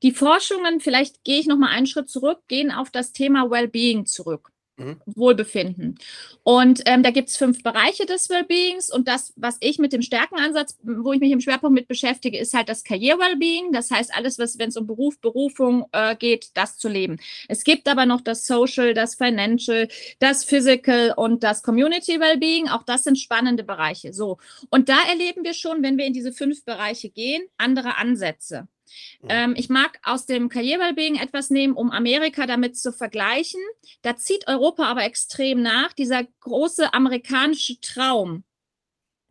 die 0.02 0.12
Forschungen, 0.12 0.80
vielleicht 0.80 1.24
gehe 1.24 1.40
ich 1.40 1.46
nochmal 1.46 1.70
einen 1.70 1.86
Schritt 1.86 2.10
zurück, 2.10 2.40
gehen 2.48 2.70
auf 2.70 2.90
das 2.90 3.12
Thema 3.12 3.50
Wellbeing 3.50 4.04
zurück. 4.04 4.50
Mhm. 4.80 5.00
Wohlbefinden. 5.06 5.98
Und 6.42 6.82
ähm, 6.86 7.02
da 7.02 7.10
gibt 7.10 7.28
es 7.28 7.36
fünf 7.36 7.62
Bereiche 7.62 8.06
des 8.06 8.30
Wellbeings 8.30 8.90
und 8.90 9.08
das, 9.08 9.32
was 9.36 9.56
ich 9.60 9.78
mit 9.78 9.92
dem 9.92 10.02
Stärkenansatz, 10.02 10.78
wo 10.82 11.12
ich 11.12 11.20
mich 11.20 11.32
im 11.32 11.40
Schwerpunkt 11.40 11.74
mit 11.74 11.88
beschäftige, 11.88 12.38
ist 12.38 12.54
halt 12.54 12.68
das 12.68 12.84
Karriere-Wellbeing. 12.84 13.72
Das 13.72 13.90
heißt, 13.90 14.14
alles, 14.14 14.38
was, 14.38 14.58
wenn 14.58 14.70
es 14.70 14.76
um 14.76 14.86
Beruf, 14.86 15.20
Berufung 15.20 15.86
äh, 15.92 16.16
geht, 16.16 16.50
das 16.54 16.78
zu 16.78 16.88
leben. 16.88 17.18
Es 17.48 17.64
gibt 17.64 17.88
aber 17.88 18.06
noch 18.06 18.20
das 18.20 18.46
Social, 18.46 18.94
das 18.94 19.14
Financial, 19.14 19.88
das 20.18 20.44
Physical 20.44 21.12
und 21.16 21.42
das 21.42 21.62
Community 21.62 22.18
Wellbeing. 22.18 22.68
Auch 22.68 22.82
das 22.84 23.04
sind 23.04 23.18
spannende 23.18 23.64
Bereiche. 23.64 24.12
So. 24.12 24.38
Und 24.70 24.88
da 24.88 24.98
erleben 25.08 25.44
wir 25.44 25.54
schon, 25.54 25.82
wenn 25.82 25.98
wir 25.98 26.06
in 26.06 26.12
diese 26.12 26.32
fünf 26.32 26.64
Bereiche 26.64 27.10
gehen, 27.10 27.42
andere 27.58 27.96
Ansätze. 27.96 28.68
Mhm. 29.22 29.28
Ähm, 29.28 29.54
ich 29.56 29.68
mag 29.68 29.98
aus 30.02 30.26
dem 30.26 30.48
Karrierewellbeing 30.48 31.16
etwas 31.16 31.50
nehmen, 31.50 31.74
um 31.74 31.90
Amerika 31.90 32.46
damit 32.46 32.76
zu 32.76 32.92
vergleichen. 32.92 33.60
Da 34.02 34.16
zieht 34.16 34.48
Europa 34.48 34.84
aber 34.84 35.04
extrem 35.04 35.62
nach. 35.62 35.92
Dieser 35.92 36.24
große 36.40 36.92
amerikanische 36.94 37.80
Traum, 37.80 38.44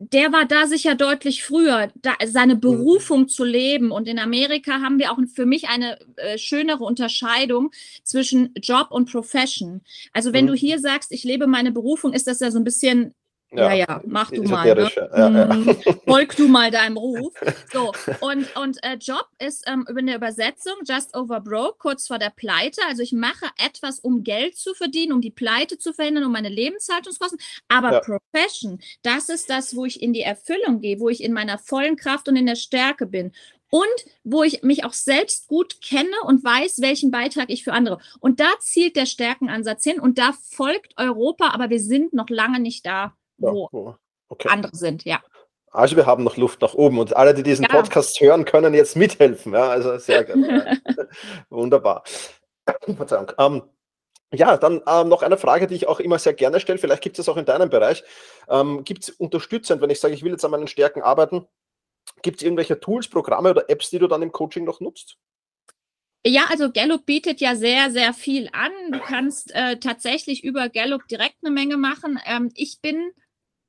der 0.00 0.32
war 0.32 0.46
da 0.46 0.66
sicher 0.66 0.94
deutlich 0.94 1.44
früher, 1.44 1.92
da, 1.94 2.14
seine 2.24 2.54
mhm. 2.54 2.60
Berufung 2.60 3.28
zu 3.28 3.44
leben. 3.44 3.90
Und 3.90 4.08
in 4.08 4.18
Amerika 4.18 4.80
haben 4.80 4.98
wir 4.98 5.12
auch 5.12 5.18
für 5.34 5.44
mich 5.44 5.68
eine 5.68 5.98
äh, 6.16 6.38
schönere 6.38 6.84
Unterscheidung 6.84 7.70
zwischen 8.02 8.54
Job 8.62 8.88
und 8.90 9.12
Profession. 9.12 9.82
Also 10.14 10.32
wenn 10.32 10.46
mhm. 10.46 10.48
du 10.48 10.54
hier 10.54 10.78
sagst, 10.78 11.12
ich 11.12 11.22
lebe 11.22 11.46
meine 11.46 11.70
Berufung, 11.70 12.14
ist 12.14 12.26
das 12.26 12.40
ja 12.40 12.50
so 12.50 12.58
ein 12.58 12.64
bisschen 12.64 13.14
ja, 13.52 13.72
ja, 13.72 13.74
ja, 13.74 14.00
mach 14.06 14.30
du 14.30 14.42
mal. 14.44 14.74
Ne? 14.74 14.90
Ja, 15.16 15.28
mhm. 15.28 15.76
Folg 16.06 16.36
du 16.36 16.46
mal 16.46 16.70
deinem 16.70 16.96
Ruf. 16.96 17.32
So, 17.72 17.92
und, 18.20 18.56
und 18.56 18.82
äh, 18.84 18.94
Job 18.94 19.26
ist 19.38 19.64
ähm, 19.66 19.84
über 19.88 19.98
eine 19.98 20.14
Übersetzung 20.14 20.74
just 20.88 21.16
over 21.16 21.40
broke, 21.40 21.78
kurz 21.78 22.06
vor 22.06 22.18
der 22.18 22.30
Pleite. 22.30 22.80
Also 22.88 23.02
ich 23.02 23.12
mache 23.12 23.46
etwas, 23.58 23.98
um 23.98 24.22
Geld 24.22 24.56
zu 24.56 24.74
verdienen, 24.74 25.12
um 25.12 25.20
die 25.20 25.32
Pleite 25.32 25.78
zu 25.78 25.92
verhindern, 25.92 26.24
um 26.24 26.32
meine 26.32 26.48
Lebenshaltungskosten. 26.48 27.40
Aber 27.68 27.92
ja. 27.92 28.00
Profession, 28.00 28.78
das 29.02 29.28
ist 29.28 29.50
das, 29.50 29.74
wo 29.74 29.84
ich 29.84 30.00
in 30.00 30.12
die 30.12 30.22
Erfüllung 30.22 30.80
gehe, 30.80 31.00
wo 31.00 31.08
ich 31.08 31.22
in 31.22 31.32
meiner 31.32 31.58
vollen 31.58 31.96
Kraft 31.96 32.28
und 32.28 32.36
in 32.36 32.46
der 32.46 32.56
Stärke 32.56 33.06
bin 33.06 33.32
und 33.70 33.86
wo 34.24 34.42
ich 34.42 34.62
mich 34.62 34.84
auch 34.84 34.92
selbst 34.92 35.48
gut 35.48 35.80
kenne 35.80 36.14
und 36.24 36.44
weiß, 36.44 36.80
welchen 36.80 37.10
Beitrag 37.10 37.50
ich 37.50 37.64
für 37.64 37.72
andere. 37.72 37.98
Und 38.20 38.40
da 38.40 38.50
zielt 38.60 38.96
der 38.96 39.06
Stärkenansatz 39.06 39.84
hin 39.84 39.98
und 40.00 40.18
da 40.18 40.34
folgt 40.50 40.94
Europa, 40.96 41.50
aber 41.50 41.70
wir 41.70 41.80
sind 41.80 42.12
noch 42.12 42.28
lange 42.28 42.60
nicht 42.60 42.84
da, 42.84 43.16
wo 43.40 43.96
okay. 44.28 44.48
andere 44.48 44.74
sind, 44.74 45.04
ja. 45.04 45.20
Also 45.72 45.96
wir 45.96 46.06
haben 46.06 46.24
noch 46.24 46.36
Luft 46.36 46.62
nach 46.62 46.74
oben 46.74 46.98
und 46.98 47.16
alle, 47.16 47.32
die 47.32 47.44
diesen 47.44 47.62
ja. 47.64 47.68
Podcast 47.68 48.20
hören, 48.20 48.44
können 48.44 48.74
jetzt 48.74 48.96
mithelfen. 48.96 49.52
Ja, 49.52 49.68
also 49.68 49.98
sehr 49.98 50.24
gut. 50.24 50.36
Wunderbar. 51.50 52.02
Verzeihung. 52.96 53.30
Ähm, 53.38 53.62
ja, 54.32 54.56
dann 54.56 54.80
ähm, 54.86 55.08
noch 55.08 55.22
eine 55.22 55.38
Frage, 55.38 55.66
die 55.66 55.74
ich 55.74 55.88
auch 55.88 56.00
immer 56.00 56.18
sehr 56.18 56.34
gerne 56.34 56.60
stelle. 56.60 56.78
Vielleicht 56.78 57.02
gibt 57.02 57.18
es 57.18 57.26
das 57.26 57.32
auch 57.32 57.38
in 57.38 57.44
deinem 57.44 57.70
Bereich. 57.70 58.02
Ähm, 58.48 58.84
gibt 58.84 59.04
es 59.04 59.10
unterstützend, 59.10 59.80
wenn 59.80 59.90
ich 59.90 60.00
sage, 60.00 60.14
ich 60.14 60.22
will 60.22 60.32
jetzt 60.32 60.44
an 60.44 60.52
meinen 60.52 60.68
Stärken 60.68 61.02
arbeiten, 61.02 61.46
gibt 62.22 62.38
es 62.38 62.42
irgendwelche 62.42 62.78
Tools, 62.78 63.08
Programme 63.08 63.50
oder 63.50 63.68
Apps, 63.68 63.90
die 63.90 63.98
du 63.98 64.06
dann 64.06 64.22
im 64.22 64.32
Coaching 64.32 64.64
noch 64.64 64.80
nutzt? 64.80 65.16
Ja, 66.24 66.44
also 66.50 66.70
Gallup 66.70 67.06
bietet 67.06 67.40
ja 67.40 67.56
sehr, 67.56 67.90
sehr 67.90 68.12
viel 68.12 68.48
an. 68.52 68.72
Du 68.92 69.00
kannst 69.00 69.54
äh, 69.54 69.78
tatsächlich 69.78 70.44
über 70.44 70.68
Gallup 70.68 71.08
direkt 71.08 71.36
eine 71.42 71.52
Menge 71.52 71.76
machen. 71.76 72.20
Ähm, 72.26 72.50
ich 72.54 72.80
bin 72.82 73.12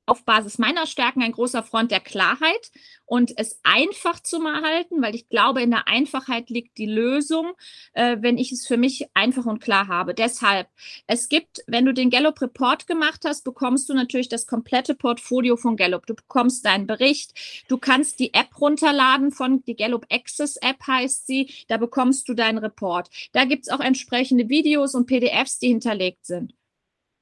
auf 0.06 0.24
Basis 0.24 0.58
meiner 0.58 0.86
Stärken 0.86 1.22
ein 1.22 1.32
großer 1.32 1.62
Freund 1.62 1.90
der 1.90 2.00
Klarheit 2.00 2.70
und 3.06 3.32
es 3.36 3.60
einfach 3.62 4.20
zu 4.20 4.42
halten, 4.42 5.00
weil 5.00 5.14
ich 5.14 5.28
glaube, 5.28 5.62
in 5.62 5.70
der 5.70 5.86
Einfachheit 5.86 6.50
liegt 6.50 6.78
die 6.78 6.86
Lösung, 6.86 7.52
äh, 7.92 8.16
wenn 8.20 8.36
ich 8.36 8.50
es 8.52 8.66
für 8.66 8.76
mich 8.76 9.06
einfach 9.14 9.46
und 9.46 9.60
klar 9.60 9.86
habe. 9.88 10.14
Deshalb, 10.14 10.68
es 11.06 11.28
gibt, 11.28 11.62
wenn 11.66 11.84
du 11.84 11.94
den 11.94 12.10
Gallup 12.10 12.40
Report 12.40 12.86
gemacht 12.86 13.22
hast, 13.24 13.44
bekommst 13.44 13.88
du 13.88 13.94
natürlich 13.94 14.28
das 14.28 14.46
komplette 14.46 14.94
Portfolio 14.94 15.56
von 15.56 15.76
Gallup. 15.76 16.06
Du 16.06 16.14
bekommst 16.14 16.64
deinen 16.64 16.86
Bericht, 16.86 17.32
du 17.68 17.78
kannst 17.78 18.18
die 18.18 18.34
App 18.34 18.60
runterladen 18.60 19.30
von, 19.30 19.62
die 19.64 19.76
Gallup 19.76 20.06
Access 20.10 20.56
App 20.56 20.84
heißt 20.86 21.26
sie, 21.26 21.52
da 21.68 21.76
bekommst 21.76 22.28
du 22.28 22.34
deinen 22.34 22.58
Report. 22.58 23.08
Da 23.32 23.44
gibt 23.44 23.66
es 23.66 23.72
auch 23.72 23.80
entsprechende 23.80 24.48
Videos 24.48 24.94
und 24.94 25.06
PDFs, 25.06 25.58
die 25.58 25.68
hinterlegt 25.68 26.26
sind. 26.26 26.54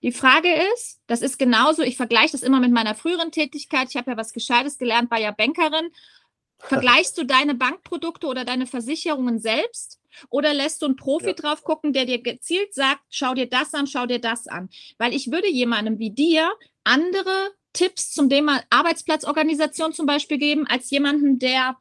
Die 0.02 0.12
Frage 0.12 0.48
ist, 0.74 1.00
das 1.06 1.20
ist 1.20 1.38
genauso, 1.38 1.82
ich 1.82 1.96
vergleiche 1.96 2.32
das 2.32 2.42
immer 2.42 2.60
mit 2.60 2.72
meiner 2.72 2.94
früheren 2.94 3.32
Tätigkeit. 3.32 3.88
Ich 3.90 3.96
habe 3.96 4.12
ja 4.12 4.16
was 4.16 4.32
Gescheites 4.32 4.78
gelernt, 4.78 5.10
war 5.10 5.20
ja 5.20 5.30
Bankerin. 5.30 5.90
Vergleichst 6.58 7.16
du 7.16 7.24
deine 7.24 7.54
Bankprodukte 7.54 8.26
oder 8.26 8.44
deine 8.44 8.66
Versicherungen 8.66 9.38
selbst 9.38 9.98
oder 10.28 10.52
lässt 10.52 10.82
du 10.82 10.86
einen 10.86 10.96
Profi 10.96 11.28
ja. 11.28 11.32
drauf 11.32 11.62
gucken, 11.64 11.92
der 11.92 12.04
dir 12.04 12.22
gezielt 12.22 12.74
sagt, 12.74 13.02
schau 13.08 13.34
dir 13.34 13.48
das 13.48 13.72
an, 13.74 13.86
schau 13.86 14.06
dir 14.06 14.20
das 14.20 14.46
an? 14.46 14.68
Weil 14.98 15.14
ich 15.14 15.30
würde 15.30 15.48
jemandem 15.48 15.98
wie 15.98 16.10
dir 16.10 16.50
andere 16.84 17.50
Tipps 17.72 18.12
zum 18.12 18.28
Thema 18.28 18.62
Arbeitsplatzorganisation 18.70 19.92
zum 19.92 20.06
Beispiel 20.06 20.38
geben, 20.38 20.66
als 20.66 20.90
jemanden, 20.90 21.38
der 21.38 21.76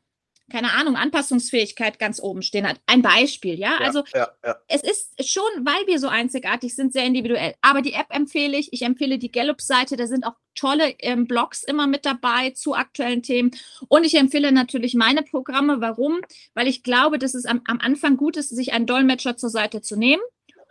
keine 0.50 0.74
Ahnung, 0.74 0.96
Anpassungsfähigkeit 0.96 2.00
ganz 2.00 2.22
oben 2.22 2.42
stehen 2.42 2.68
hat. 2.68 2.80
Ein 2.86 3.02
Beispiel, 3.02 3.58
ja. 3.58 3.78
ja 3.80 3.86
also 3.86 4.04
ja, 4.14 4.28
ja. 4.46 4.56
es 4.68 4.84
ist 4.84 5.30
schon, 5.30 5.44
weil 5.64 5.88
wir 5.88 6.00
so 6.00 6.08
einzigartig 6.08 6.76
sind, 6.76 6.94
sehr 6.94 7.06
individuell. 7.06 7.56
Aber 7.62 7.82
die 7.82 7.94
App 7.94 8.08
empfehle 8.10 8.58
ich. 8.58 8.74
Ich 8.74 8.82
empfehle 8.82 9.18
die 9.18 9.32
Gallup-Seite. 9.32 9.96
Da 9.96 10.08
sind 10.08 10.26
auch 10.26 10.36
tolle 10.56 10.96
ähm, 11.00 11.28
Blogs 11.28 11.64
immer 11.64 11.88
mit 11.88 12.06
dabei 12.06 12.52
zu 12.52 12.74
aktuellen 12.74 13.24
Themen. 13.24 13.52
Und 13.88 14.06
ich 14.06 14.16
empfehle 14.16 14.52
natürlich 14.52 14.96
meine 14.96 15.24
Programme. 15.24 15.82
Warum? 15.82 16.20
Weil 16.54 16.68
ich 16.68 16.84
glaube, 16.84 17.20
dass 17.20 17.34
es 17.34 17.46
am, 17.46 17.62
am 17.66 17.80
Anfang 17.80 18.18
gut 18.18 18.38
ist, 18.38 18.50
sich 18.50 18.74
einen 18.74 18.86
Dolmetscher 18.86 19.38
zur 19.38 19.50
Seite 19.50 19.82
zu 19.82 19.96
nehmen 19.96 20.22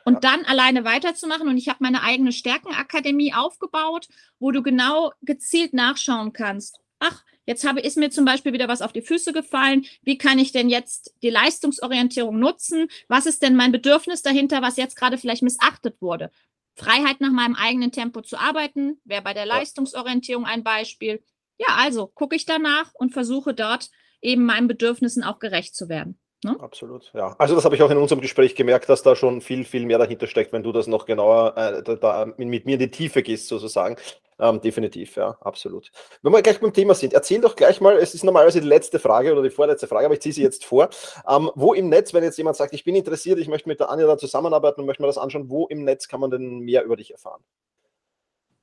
und 0.08 0.24
dann 0.24 0.44
alleine 0.46 0.84
weiterzumachen. 0.84 1.48
Und 1.48 1.58
ich 1.58 1.68
habe 1.68 1.78
meine 1.80 2.02
eigene 2.02 2.32
Stärkenakademie 2.32 3.34
aufgebaut, 3.34 4.08
wo 4.38 4.50
du 4.50 4.62
genau 4.62 5.12
gezielt 5.22 5.74
nachschauen 5.74 6.32
kannst. 6.32 6.80
Ach, 6.98 7.22
Jetzt 7.48 7.66
habe, 7.66 7.80
ist 7.80 7.96
mir 7.96 8.11
zum 8.11 8.26
Beispiel 8.26 8.52
wieder 8.52 8.68
was 8.68 8.82
auf 8.82 8.92
die 8.92 9.00
Füße 9.00 9.32
gefallen. 9.32 9.87
Wie 10.02 10.18
kann 10.18 10.38
ich 10.38 10.52
denn 10.52 10.68
jetzt 10.68 11.14
die 11.22 11.30
Leistungsorientierung 11.30 12.38
nutzen? 12.38 12.88
Was 13.08 13.24
ist 13.24 13.42
denn 13.42 13.56
mein 13.56 13.72
Bedürfnis 13.72 14.20
dahinter, 14.20 14.61
was 14.61 14.76
jetzt 14.76 14.96
gerade 14.96 15.16
vielleicht 15.16 15.42
missachtet 15.42 15.96
wurde? 16.02 16.30
Freiheit 16.74 17.22
nach 17.22 17.32
meinem 17.32 17.54
eigenen 17.54 17.90
Tempo 17.90 18.20
zu 18.20 18.37
arbeiten, 18.37 19.00
wäre 19.04 19.22
bei 19.22 19.32
der 19.32 19.46
Leistungsorientierung 19.46 20.44
ein 20.44 20.62
Beispiel. 20.62 21.24
Ja, 21.56 21.68
also 21.78 22.08
gucke 22.08 22.37
ich 22.37 22.44
danach 22.44 22.92
und 22.92 23.14
versuche 23.14 23.54
dort 23.54 23.88
eben 24.20 24.44
meinen 24.44 24.68
Bedürfnissen 24.68 25.24
auch 25.24 25.38
gerecht 25.38 25.74
zu 25.74 25.88
werden. 25.88 26.20
Ne? 26.44 26.57
Absolut, 26.61 27.11
ja. 27.14 27.35
Also 27.38 27.57
das 27.57 27.64
habe 27.64 27.74
ich 27.74 27.83
auch 27.83 27.90
in 27.90 27.96
unserem 27.96 28.20
Gespräch 28.20 28.55
gemerkt, 28.55 28.88
dass 28.88 29.03
da 29.03 29.16
schon 29.16 29.40
viel, 29.40 29.64
viel 29.64 29.85
mehr 29.85 29.98
dahinter 29.98 30.29
steckt, 30.29 30.53
wenn 30.53 30.62
du 30.62 30.70
das 30.70 30.87
noch 30.87 31.05
genauer 31.05 31.57
äh, 31.57 31.83
da, 31.83 31.96
da, 31.96 32.27
mit 32.37 32.64
mir 32.64 32.74
in 32.74 32.79
die 32.79 32.90
Tiefe 32.90 33.22
gehst, 33.22 33.48
sozusagen. 33.48 33.96
Ähm, 34.40 34.61
definitiv, 34.61 35.16
ja, 35.16 35.37
absolut. 35.40 35.90
Wenn 36.22 36.33
wir 36.33 36.42
gleich 36.42 36.61
beim 36.61 36.72
Thema 36.72 36.94
sind, 36.94 37.12
erzähl 37.12 37.40
doch 37.40 37.57
gleich 37.57 37.81
mal, 37.81 37.96
es 37.96 38.14
ist 38.14 38.22
normalerweise 38.22 38.61
die 38.61 38.68
letzte 38.68 39.01
Frage 39.01 39.33
oder 39.33 39.42
die 39.42 39.51
vorletzte 39.51 39.88
Frage, 39.88 40.07
aber 40.07 40.14
ich 40.14 40.20
ziehe 40.20 40.33
sie 40.33 40.42
jetzt 40.42 40.64
vor. 40.64 40.90
Ähm, 41.29 41.51
wo 41.57 41.74
im 41.74 41.88
Netz, 41.88 42.14
wenn 42.14 42.22
jetzt 42.22 42.38
jemand 42.38 42.57
sagt, 42.57 42.72
ich 42.72 42.85
bin 42.85 42.94
interessiert, 42.94 43.40
ich 43.40 43.48
möchte 43.48 43.68
mit 43.68 43.81
der 43.81 43.90
Anja 43.90 44.07
da 44.07 44.16
zusammenarbeiten 44.16 44.81
und 44.81 44.87
möchte 44.87 45.03
mir 45.03 45.09
das 45.09 45.18
anschauen, 45.18 45.51
wo 45.51 45.66
im 45.66 45.83
Netz 45.83 46.07
kann 46.07 46.20
man 46.20 46.31
denn 46.31 46.61
mehr 46.61 46.85
über 46.85 46.96
dich 46.96 47.11
erfahren? 47.11 47.42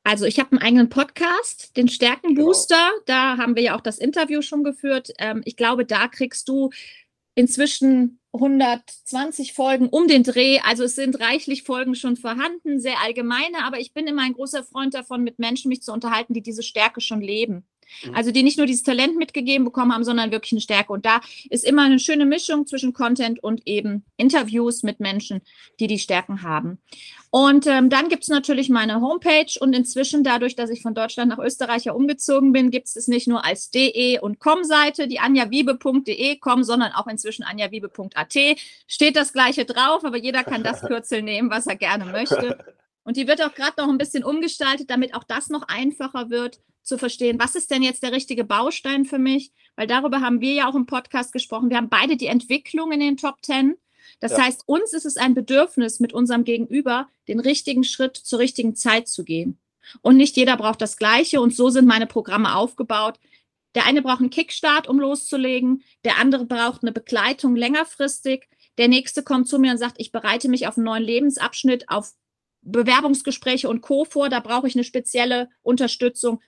Also 0.06 0.26
ich 0.26 0.40
habe 0.40 0.52
einen 0.52 0.62
eigenen 0.62 0.90
Podcast, 0.90 1.76
den 1.76 1.90
Stärkenbooster. 1.90 2.76
Genau. 2.76 3.04
Da 3.08 3.38
haben 3.38 3.56
wir 3.56 3.64
ja 3.64 3.76
auch 3.76 3.82
das 3.82 3.98
Interview 3.98 4.44
schon 4.44 4.64
geführt. 4.64 5.12
Ähm, 5.18 5.42
ich 5.46 5.58
glaube, 5.58 5.84
da 5.84 6.08
kriegst 6.08 6.48
du 6.48 6.70
inzwischen 7.36 8.20
120 8.34 9.54
Folgen 9.54 9.88
um 9.88 10.08
den 10.08 10.24
Dreh. 10.24 10.60
Also 10.60 10.84
es 10.84 10.96
sind 10.96 11.20
reichlich 11.20 11.64
Folgen 11.64 11.96
schon 11.96 12.18
vorhanden, 12.18 12.80
sehr 12.80 13.02
allgemeine, 13.02 13.64
aber 13.64 13.80
ich 13.80 13.94
bin 13.94 14.08
immer 14.08 14.24
ein 14.24 14.34
großer 14.34 14.64
Freund 14.64 14.94
davon, 14.94 15.24
mit 15.24 15.40
Menschen 15.40 15.70
mich 15.70 15.82
zu 15.82 15.94
unterhalten, 15.94 16.34
die 16.34 16.42
diese 16.42 16.64
Stärke 16.64 17.02
schon 17.02 17.22
leben. 17.22 17.66
Mhm. 18.06 18.16
Also 18.16 18.32
die 18.32 18.44
nicht 18.44 18.58
nur 18.58 18.68
dieses 18.68 18.84
Talent 18.84 19.18
mitgegeben 19.18 19.66
bekommen 19.66 19.94
haben, 19.94 20.04
sondern 20.04 20.32
wirklich 20.32 20.54
eine 20.54 20.62
Stärke. 20.62 20.94
Und 20.94 21.06
da 21.06 21.22
ist 21.50 21.66
immer 21.66 21.84
eine 21.84 22.00
schöne 22.00 22.26
Mischung 22.26 22.68
zwischen 22.68 22.94
Content 22.94 23.44
und 23.44 23.62
eben 23.66 24.06
Interviews 24.18 24.84
mit 24.84 25.00
Menschen, 25.00 25.42
die 25.80 25.88
die 25.88 26.00
Stärken 26.00 26.42
haben. 26.42 26.80
Und 27.32 27.68
ähm, 27.68 27.90
dann 27.90 28.08
gibt 28.08 28.24
es 28.24 28.30
natürlich 28.30 28.70
meine 28.70 29.02
Homepage 29.02 29.52
und 29.60 29.76
inzwischen 29.76 30.24
dadurch, 30.24 30.56
dass 30.56 30.70
ich 30.70 30.82
von 30.82 30.94
Deutschland 30.94 31.30
nach 31.30 31.40
Österreich 31.40 31.84
ja 31.84 31.92
umgezogen 31.92 32.54
bin, 32.54 32.72
gibt 32.72 32.88
es 32.88 32.96
es 32.96 33.08
nicht 33.10 33.28
nur 33.28 33.44
als 33.44 33.70
de 33.72 34.20
und 34.20 34.40
com-Seite, 34.40 35.08
die 35.08 35.20
anjawiebe.de 35.20 36.38
com, 36.38 36.64
sondern 36.64 36.94
auch 36.94 37.08
inzwischen 37.08 37.44
anjawiebe.at. 37.44 38.36
Steht 38.88 39.16
das 39.18 39.34
gleiche 39.34 39.66
drauf, 39.66 40.06
aber 40.06 40.18
jeder 40.18 40.44
kann 40.44 40.64
das 40.64 40.82
Kürzel 40.88 41.22
nehmen, 41.22 41.50
was 41.50 41.68
er 41.68 41.76
gerne 41.76 42.06
möchte. 42.06 42.58
Und 43.04 43.18
die 43.18 43.28
wird 43.28 43.44
auch 43.44 43.54
gerade 43.54 43.82
noch 43.82 43.90
ein 43.90 43.98
bisschen 43.98 44.24
umgestaltet, 44.24 44.90
damit 44.90 45.14
auch 45.14 45.24
das 45.24 45.50
noch 45.50 45.68
einfacher 45.68 46.30
wird 46.30 46.60
zu 46.86 46.98
verstehen, 46.98 47.40
was 47.40 47.56
ist 47.56 47.72
denn 47.72 47.84
jetzt 47.84 48.04
der 48.04 48.12
richtige 48.12 48.44
Baustein 48.44 49.06
für 49.06 49.20
mich? 49.20 49.52
Weil 49.76 49.88
darüber 49.88 50.22
haben 50.22 50.40
wir 50.40 50.54
ja 50.54 50.70
auch 50.70 50.76
im 50.76 50.86
Podcast 50.86 51.34
gesprochen. 51.34 51.70
Wir 51.70 51.78
haben 51.78 51.90
beide 51.90 52.16
die 52.16 52.28
Entwicklung 52.28 52.92
in 52.92 53.00
den 53.00 53.18
Top 53.18 53.42
Ten. 53.42 53.76
Das 54.20 54.34
ja. 54.34 54.44
heißt, 54.44 54.64
uns 54.68 54.94
ist 54.94 55.06
es 55.06 55.18
ein 55.18 55.34
Bedürfnis, 55.34 56.00
mit 56.00 56.14
unserem 56.14 56.44
Gegenüber 56.44 57.10
den 57.28 57.40
richtigen 57.40 57.84
Schritt 57.84 58.16
zur 58.16 58.40
richtigen 58.40 58.76
Zeit 58.76 59.08
zu 59.08 59.24
gehen. 59.24 59.60
Und 60.02 60.18
nicht 60.18 60.38
jeder 60.38 60.58
braucht 60.58 60.82
das 60.82 60.98
Gleiche. 60.98 61.42
Und 61.42 61.56
so 61.56 61.70
sind 61.70 61.86
meine 61.86 62.08
Programme 62.08 62.56
aufgebaut. 62.56 63.20
Der 63.74 63.86
eine 63.86 64.02
braucht 64.02 64.22
einen 64.22 64.30
Kickstart, 64.30 64.88
um 64.88 65.00
loszulegen. 65.00 65.84
Der 66.06 66.18
andere 66.18 66.46
braucht 66.46 66.84
eine 66.84 66.92
Begleitung 66.92 67.56
längerfristig. 67.56 68.48
Der 68.78 68.88
nächste 68.88 69.24
kommt 69.24 69.48
zu 69.48 69.60
mir 69.60 69.72
und 69.72 69.78
sagt, 69.78 69.96
ich 70.00 70.12
bereite 70.12 70.50
mich 70.50 70.68
auf 70.68 70.78
einen 70.78 70.86
neuen 70.86 71.04
Lebensabschnitt, 71.04 71.90
auf 71.90 72.14
Bewerbungsgespräche 72.62 73.70
und 73.70 73.82
Co. 73.82 74.06
vor. 74.06 74.30
Da 74.30 74.40
brauche 74.40 74.68
ich 74.68 74.76
eine 74.76 74.84
spezielle 74.84 75.50
Unterstützung 75.62 76.42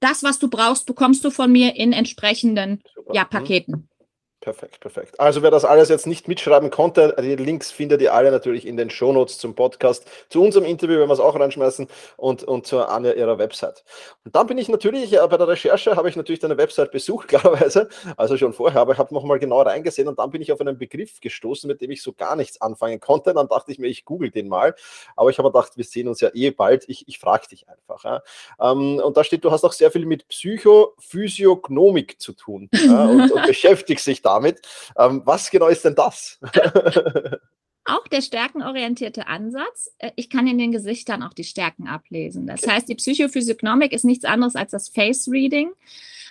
das, 0.00 0.22
was 0.22 0.38
du 0.38 0.48
brauchst, 0.48 0.86
bekommst 0.86 1.24
du 1.24 1.30
von 1.30 1.50
mir 1.50 1.76
in 1.76 1.92
entsprechenden 1.92 2.82
ja, 3.12 3.24
mhm. 3.24 3.28
Paketen. 3.28 3.88
Perfekt, 4.48 4.80
perfekt. 4.80 5.20
Also 5.20 5.42
wer 5.42 5.50
das 5.50 5.66
alles 5.66 5.90
jetzt 5.90 6.06
nicht 6.06 6.26
mitschreiben 6.26 6.70
konnte, 6.70 7.14
die 7.20 7.36
Links 7.36 7.70
findet 7.70 8.00
ihr 8.00 8.14
alle 8.14 8.30
natürlich 8.30 8.66
in 8.66 8.78
den 8.78 8.88
Shownotes 8.88 9.36
zum 9.36 9.54
Podcast, 9.54 10.06
zu 10.30 10.42
unserem 10.42 10.64
Interview, 10.64 11.00
wenn 11.00 11.08
wir 11.08 11.12
es 11.12 11.20
auch 11.20 11.38
reinschmeißen 11.38 11.86
und, 12.16 12.44
und 12.44 12.66
zu 12.66 12.78
Anja 12.78 13.12
ihrer 13.12 13.36
Website. 13.36 13.84
Und 14.24 14.34
dann 14.34 14.46
bin 14.46 14.56
ich 14.56 14.70
natürlich, 14.70 15.12
äh, 15.12 15.26
bei 15.28 15.36
der 15.36 15.48
Recherche 15.48 15.96
habe 15.96 16.08
ich 16.08 16.16
natürlich 16.16 16.40
deine 16.40 16.56
Website 16.56 16.92
besucht, 16.92 17.28
klarerweise, 17.28 17.90
also 18.16 18.38
schon 18.38 18.54
vorher, 18.54 18.80
aber 18.80 18.94
ich 18.94 18.98
habe 18.98 19.12
nochmal 19.12 19.38
genau 19.38 19.60
reingesehen 19.60 20.08
und 20.08 20.18
dann 20.18 20.30
bin 20.30 20.40
ich 20.40 20.50
auf 20.50 20.62
einen 20.62 20.78
Begriff 20.78 21.20
gestoßen, 21.20 21.68
mit 21.68 21.82
dem 21.82 21.90
ich 21.90 22.02
so 22.02 22.14
gar 22.14 22.34
nichts 22.34 22.58
anfangen 22.62 23.00
konnte. 23.00 23.34
Dann 23.34 23.48
dachte 23.48 23.70
ich 23.70 23.78
mir, 23.78 23.88
ich 23.88 24.06
google 24.06 24.30
den 24.30 24.48
mal, 24.48 24.74
aber 25.14 25.28
ich 25.28 25.36
habe 25.36 25.50
gedacht, 25.50 25.76
wir 25.76 25.84
sehen 25.84 26.08
uns 26.08 26.22
ja 26.22 26.30
eh 26.32 26.52
bald, 26.52 26.88
ich, 26.88 27.06
ich 27.06 27.18
frage 27.18 27.48
dich 27.48 27.68
einfach. 27.68 28.02
Ja. 28.04 28.22
Ähm, 28.58 28.98
und 29.04 29.14
da 29.14 29.24
steht, 29.24 29.44
du 29.44 29.50
hast 29.50 29.64
auch 29.64 29.74
sehr 29.74 29.90
viel 29.90 30.06
mit 30.06 30.26
Psychophysiognomik 30.28 32.18
zu 32.18 32.32
tun 32.32 32.70
ja, 32.72 33.04
und, 33.04 33.30
und 33.30 33.42
beschäftigst 33.46 34.06
dich 34.06 34.22
da 34.22 34.37
damit. 34.38 34.60
Ähm, 34.96 35.22
was 35.24 35.50
genau 35.50 35.68
ist 35.68 35.84
denn 35.84 35.94
das? 35.94 36.38
auch 37.88 38.06
der 38.08 38.22
stärkenorientierte 38.22 39.26
Ansatz. 39.26 39.92
Äh, 39.98 40.12
ich 40.16 40.30
kann 40.30 40.46
in 40.46 40.58
den 40.58 40.72
Gesichtern 40.72 41.22
auch 41.22 41.32
die 41.32 41.44
Stärken 41.44 41.88
ablesen. 41.88 42.46
Das 42.46 42.66
heißt, 42.66 42.88
die 42.88 42.94
Psychophysiognomik 42.94 43.92
ist 43.92 44.04
nichts 44.04 44.24
anderes 44.24 44.56
als 44.56 44.70
das 44.70 44.88
Face 44.88 45.28
Reading. 45.28 45.70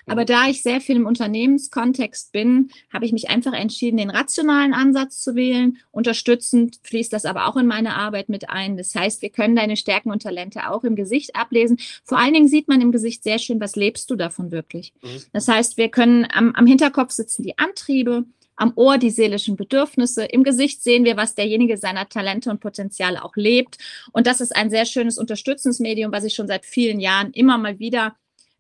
Aber 0.08 0.22
mhm. 0.22 0.28
da 0.28 0.48
ich 0.48 0.63
sehr 0.63 0.82
viel 0.82 0.96
im 0.96 1.06
Unternehmenskontext 1.06 2.32
bin, 2.32 2.70
habe 2.91 3.06
ich 3.06 3.12
mich 3.12 3.30
einfach 3.30 3.54
entschieden, 3.54 3.98
den 3.98 4.10
rationalen 4.10 4.74
Ansatz 4.74 5.22
zu 5.22 5.36
wählen. 5.36 5.78
Unterstützend 5.91 6.80
fließt 6.84 7.13
das 7.13 7.26
aber 7.26 7.48
auch 7.48 7.58
in 7.58 7.67
meine 7.67 7.96
Arbeit 7.96 8.30
mit 8.30 8.50
ein. 8.50 8.78
Das 8.78 8.96
heißt, 8.96 9.22
wir 9.22 9.30
können 9.30 9.56
deine 9.56 9.78
Stärken 9.78 10.12
und 10.12 10.24
Talente 10.24 10.70
auch 10.70 10.84
im 10.84 10.96
Gesicht 10.96 11.36
ablesen. 11.36 11.78
Vor 12.04 12.17
allen 12.17 12.34
Dingen 12.34 12.48
sieht 12.48 12.67
man 12.67 12.82
im 12.82 12.91
Gesicht 12.91 13.24
sehr 13.24 13.38
schön, 13.38 13.60
was 13.60 13.76
lebst 13.76 14.10
du 14.10 14.15
davon 14.15 14.52
wirklich. 14.52 14.93
Mhm. 15.02 15.22
Das 15.34 15.48
heißt, 15.48 15.78
wir 15.78 15.89
können 15.89 16.26
am, 16.32 16.56
am 16.56 16.65
Hinterkopf 16.65 17.12
sitzen 17.12 17.43
die 17.43 17.58
Antriebe, 17.58 18.26
am 18.58 18.74
Ohr 18.76 18.98
die 18.98 19.12
seelischen 19.12 19.56
Bedürfnisse. 19.56 20.26
Im 20.26 20.43
Gesicht 20.43 20.84
sehen 20.84 21.06
wir, 21.06 21.15
was 21.15 21.36
derjenige 21.36 21.78
seiner 21.78 22.10
Talente 22.10 22.50
und 22.50 22.60
Potenziale 22.60 23.24
auch 23.24 23.36
lebt. 23.36 23.78
Und 24.12 24.28
das 24.28 24.41
ist 24.41 24.56
ein 24.56 24.70
sehr 24.70 24.86
schönes 24.86 25.17
Unterstützungsmedium, 25.17 26.12
was 26.12 26.26
ich 26.26 26.36
schon 26.36 26.48
seit 26.48 26.65
vielen 26.65 27.00
Jahren 27.00 27.32
immer 27.32 27.58
mal 27.58 27.80
wieder 27.80 28.15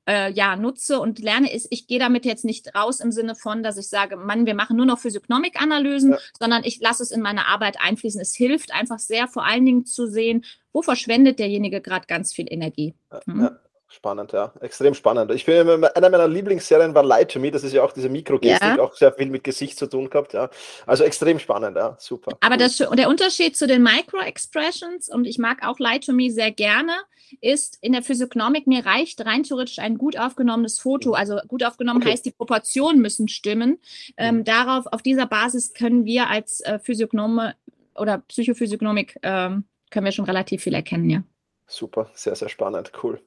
äh, 0.07 0.31
ja, 0.31 0.55
nutze 0.55 0.99
und 0.99 1.19
lerne, 1.19 1.51
ist, 1.51 1.67
ich 1.69 1.85
gehe 1.85 1.99
damit 1.99 2.25
jetzt 2.25 2.45
nicht 2.45 2.73
raus 2.73 3.01
im 3.01 3.11
Sinne 3.11 3.35
von, 3.35 3.61
dass 3.61 3.77
ich 3.77 3.89
sage, 3.89 4.15
Mann, 4.15 4.45
wir 4.45 4.55
machen 4.55 4.77
nur 4.77 4.85
noch 4.85 4.99
Physiognomik-Analysen, 4.99 6.11
ja. 6.11 6.17
sondern 6.39 6.63
ich 6.63 6.79
lasse 6.79 7.03
es 7.03 7.11
in 7.11 7.21
meine 7.21 7.47
Arbeit 7.47 7.77
einfließen. 7.79 8.21
Es 8.21 8.33
hilft 8.33 8.73
einfach 8.73 8.99
sehr, 8.99 9.27
vor 9.27 9.45
allen 9.45 9.65
Dingen 9.65 9.85
zu 9.85 10.07
sehen, 10.07 10.45
wo 10.71 10.81
verschwendet 10.81 11.39
derjenige 11.39 11.81
gerade 11.81 12.07
ganz 12.07 12.33
viel 12.33 12.45
Energie. 12.49 12.95
Mhm. 13.25 13.41
Ja. 13.41 13.59
Spannend, 13.89 14.33
ja. 14.33 14.51
Extrem 14.59 14.93
spannend. 14.93 15.31
Ich 15.31 15.45
finde, 15.45 15.95
einer 15.95 16.09
meiner 16.09 16.27
Lieblingsserien 16.27 16.93
war 16.93 17.05
Lie 17.05 17.25
to 17.25 17.39
Me. 17.39 17.51
Das 17.51 17.63
ist 17.63 17.71
ja 17.71 17.83
auch 17.83 17.93
diese 17.93 18.09
Mikrogestik, 18.09 18.77
ja. 18.77 18.79
auch 18.79 18.93
sehr 18.93 19.13
viel 19.13 19.27
mit 19.27 19.45
Gesicht 19.45 19.79
zu 19.79 19.87
tun 19.87 20.09
gehabt, 20.09 20.33
ja. 20.33 20.49
Also 20.85 21.05
extrem 21.05 21.39
spannend, 21.39 21.77
ja. 21.77 21.95
Super. 21.97 22.37
Aber 22.41 22.57
das, 22.57 22.77
der 22.77 23.07
Unterschied 23.07 23.55
zu 23.55 23.65
den 23.65 23.83
Micro-Expressions, 23.83 25.09
und 25.09 25.25
ich 25.25 25.37
mag 25.37 25.65
auch 25.65 25.79
Lie 25.79 26.01
to 26.01 26.11
Me 26.11 26.29
sehr 26.29 26.51
gerne, 26.51 26.91
ist 27.39 27.77
in 27.81 27.93
der 27.93 28.03
Physiognomik, 28.03 28.67
mir 28.67 28.85
reicht 28.85 29.25
rein 29.25 29.43
theoretisch 29.43 29.79
ein 29.79 29.97
gut 29.97 30.17
aufgenommenes 30.17 30.79
Foto. 30.79 31.13
Also 31.13 31.39
gut 31.47 31.63
aufgenommen 31.63 32.01
okay. 32.01 32.11
heißt, 32.11 32.25
die 32.25 32.31
Proportionen 32.31 33.01
müssen 33.01 33.29
stimmen. 33.29 33.79
Ähm, 34.17 34.37
mhm. 34.37 34.43
darauf, 34.43 34.85
auf 34.87 35.01
dieser 35.01 35.27
Basis 35.27 35.73
können 35.73 36.05
wir 36.05 36.29
als 36.29 36.59
äh, 36.61 36.79
Physiognome 36.79 37.55
oder 37.95 38.19
Psychophysiognomik 38.19 39.17
ähm, 39.23 39.63
können 39.89 40.05
wir 40.05 40.11
schon 40.11 40.25
relativ 40.25 40.63
viel 40.63 40.73
erkennen, 40.73 41.09
ja. 41.09 41.23
Super, 41.69 42.09
sehr, 42.13 42.33
sehr 42.33 42.47
spannend, 42.47 42.93
cool. 43.03 43.19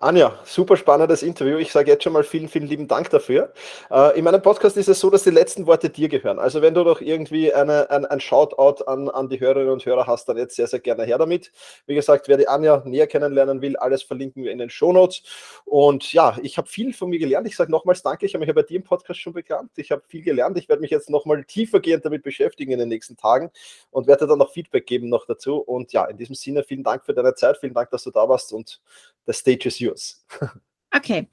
Anja, 0.00 0.38
super 0.44 0.76
spannendes 0.76 1.22
Interview. 1.22 1.56
Ich 1.56 1.72
sage 1.72 1.90
jetzt 1.90 2.04
schon 2.04 2.12
mal 2.12 2.24
vielen, 2.24 2.46
vielen 2.46 2.66
lieben 2.66 2.88
Dank 2.88 3.08
dafür. 3.08 3.54
Äh, 3.90 4.18
in 4.18 4.24
meinem 4.24 4.42
Podcast 4.42 4.76
ist 4.76 4.90
es 4.90 5.00
so, 5.00 5.08
dass 5.08 5.22
die 5.22 5.30
letzten 5.30 5.66
Worte 5.66 5.88
dir 5.88 6.10
gehören. 6.10 6.38
Also 6.38 6.60
wenn 6.60 6.74
du 6.74 6.84
doch 6.84 7.00
irgendwie 7.00 7.54
eine, 7.54 7.88
ein, 7.88 8.04
ein 8.04 8.20
Shoutout 8.20 8.84
an, 8.84 9.08
an 9.08 9.30
die 9.30 9.40
Hörerinnen 9.40 9.72
und 9.72 9.86
Hörer 9.86 10.06
hast, 10.06 10.28
dann 10.28 10.36
jetzt 10.36 10.56
sehr, 10.56 10.66
sehr 10.66 10.80
gerne 10.80 11.04
her 11.04 11.16
damit. 11.16 11.52
Wie 11.86 11.94
gesagt, 11.94 12.28
wer 12.28 12.36
die 12.36 12.46
Anja 12.46 12.82
näher 12.84 13.06
kennenlernen 13.06 13.62
will, 13.62 13.78
alles 13.78 14.02
verlinken 14.02 14.44
wir 14.44 14.52
in 14.52 14.58
den 14.58 14.68
Shownotes. 14.68 15.22
Und 15.64 16.12
ja, 16.12 16.36
ich 16.42 16.58
habe 16.58 16.68
viel 16.68 16.92
von 16.92 17.08
mir 17.08 17.18
gelernt. 17.18 17.48
Ich 17.48 17.56
sage 17.56 17.72
nochmals 17.72 18.02
Danke. 18.02 18.26
Ich 18.26 18.34
habe 18.34 18.40
mich 18.40 18.48
ja 18.48 18.52
bei 18.52 18.62
dir 18.62 18.76
im 18.76 18.84
Podcast 18.84 19.20
schon 19.20 19.32
bekannt. 19.32 19.70
Ich 19.76 19.90
habe 19.90 20.02
viel 20.06 20.22
gelernt. 20.22 20.58
Ich 20.58 20.68
werde 20.68 20.82
mich 20.82 20.90
jetzt 20.90 21.08
nochmal 21.08 21.44
tiefergehend 21.44 22.04
damit 22.04 22.24
beschäftigen 22.24 22.72
in 22.72 22.78
den 22.78 22.90
nächsten 22.90 23.16
Tagen 23.16 23.50
und 23.90 24.06
werde 24.06 24.26
dann 24.26 24.38
noch 24.38 24.52
Feedback 24.52 24.86
geben 24.86 25.08
noch 25.08 25.24
dazu. 25.24 25.56
Und 25.56 25.94
ja, 25.94 26.04
in 26.04 26.18
diesem 26.18 26.34
Sinne, 26.34 26.62
vielen 26.62 26.84
Dank 26.84 27.06
für 27.06 27.14
deine 27.14 27.34
Zeit. 27.34 27.56
Vielen 27.56 27.72
Dank 27.72 27.85
Dank, 27.86 27.90
dass 27.90 28.04
du 28.04 28.10
da 28.10 28.28
warst 28.28 28.52
und 28.52 28.80
the 29.26 29.32
stage 29.32 29.66
is 29.66 29.78
yours. 29.78 30.24
Okay. 30.94 31.28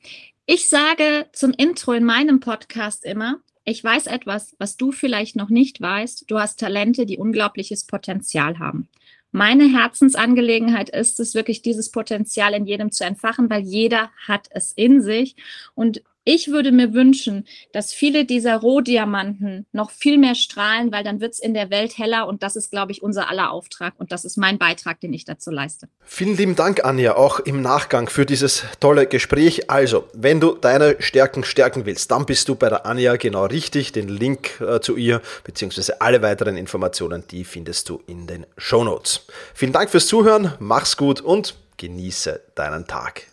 Ich 0.46 0.68
sage 0.68 1.28
zum 1.32 1.52
Intro 1.52 1.94
in 1.94 2.04
meinem 2.04 2.42
Podcast 2.42 3.06
immer, 3.06 3.40
ich 3.64 3.82
weiß 3.82 4.08
etwas, 4.08 4.56
was 4.60 4.76
du 4.76 4.92
vielleicht 4.92 5.38
noch 5.38 5.50
nicht 5.50 5.80
weißt. 5.80 6.26
Du 6.28 6.38
hast 6.38 6.60
Talente, 6.60 7.06
die 7.06 7.18
unglaubliches 7.18 7.86
Potenzial 7.86 8.60
haben. 8.60 8.90
Meine 9.32 9.72
Herzensangelegenheit 9.72 10.90
ist 10.90 11.20
es 11.22 11.34
wirklich, 11.34 11.62
dieses 11.62 11.92
Potenzial 11.92 12.54
in 12.54 12.66
jedem 12.66 12.92
zu 12.92 13.06
entfachen, 13.06 13.50
weil 13.50 13.62
jeder 13.62 14.12
hat 14.28 14.48
es 14.52 14.74
in 14.74 15.02
sich. 15.02 15.38
Und 15.76 16.04
ich 16.26 16.50
würde 16.50 16.72
mir 16.72 16.94
wünschen, 16.94 17.46
dass 17.74 17.94
viele 17.94 18.26
dieser 18.26 18.58
Rohdiamanten 18.58 19.66
noch 19.72 19.92
viel 19.92 20.18
mehr 20.18 20.36
strahlen, 20.36 20.92
weil 20.92 21.04
dann 21.04 21.20
wird 21.20 21.34
es 21.34 21.40
in 21.40 21.54
der 21.54 21.70
Welt 21.70 21.98
heller 21.98 22.28
und 22.28 22.44
das 22.44 22.56
ist, 22.56 22.72
glaube 22.72 22.92
ich, 22.92 23.04
unser 23.04 23.30
aller 23.30 23.52
Auftrag 23.52 23.94
und 23.98 24.12
das 24.12 24.24
ist 24.24 24.38
mein 24.38 24.58
Beitrag, 24.58 25.02
den 25.02 25.14
ich 25.14 25.26
dazu 25.26 25.52
leiste. 25.52 25.90
Vielen 26.06 26.38
lieben 26.38 26.56
Dank, 26.56 26.86
Anja, 26.86 27.16
auch 27.16 27.40
im 27.40 27.62
Nachgang 27.62 28.10
für 28.10 28.26
dieses 28.26 28.64
tolle 28.80 29.06
Gespräch. 29.06 29.70
Also, 29.70 30.08
wenn 30.14 30.40
du 30.40 30.54
deine 30.54 30.96
Stärken 31.00 31.44
stärken 31.44 31.86
willst, 31.86 32.12
dann 32.12 32.26
bist 32.26 32.48
du 32.48 32.56
bei 32.56 32.70
der 32.70 32.86
Anja 32.86 33.18
genau 33.18 33.46
richtig. 33.46 33.92
Den 33.92 34.08
Link 34.08 34.62
äh, 34.62 34.80
zu 34.80 34.96
ihr 34.96 35.22
beziehungsweise 35.44 36.00
alle 36.02 36.22
weiteren 36.22 36.58
Informationen, 36.58 37.24
die 37.30 37.44
findest 37.44 37.90
du 37.90 38.02
in 38.08 38.28
den 38.28 38.46
Show 38.58 38.84
Notes. 38.84 39.26
Vielen 39.54 39.74
Dank 39.74 39.90
fürs 39.90 40.08
Zuhören, 40.08 40.54
mach's 40.60 40.96
gut 40.96 41.22
und 41.22 41.56
genieße 41.78 42.42
deinen 42.56 42.88
Tag. 42.88 43.24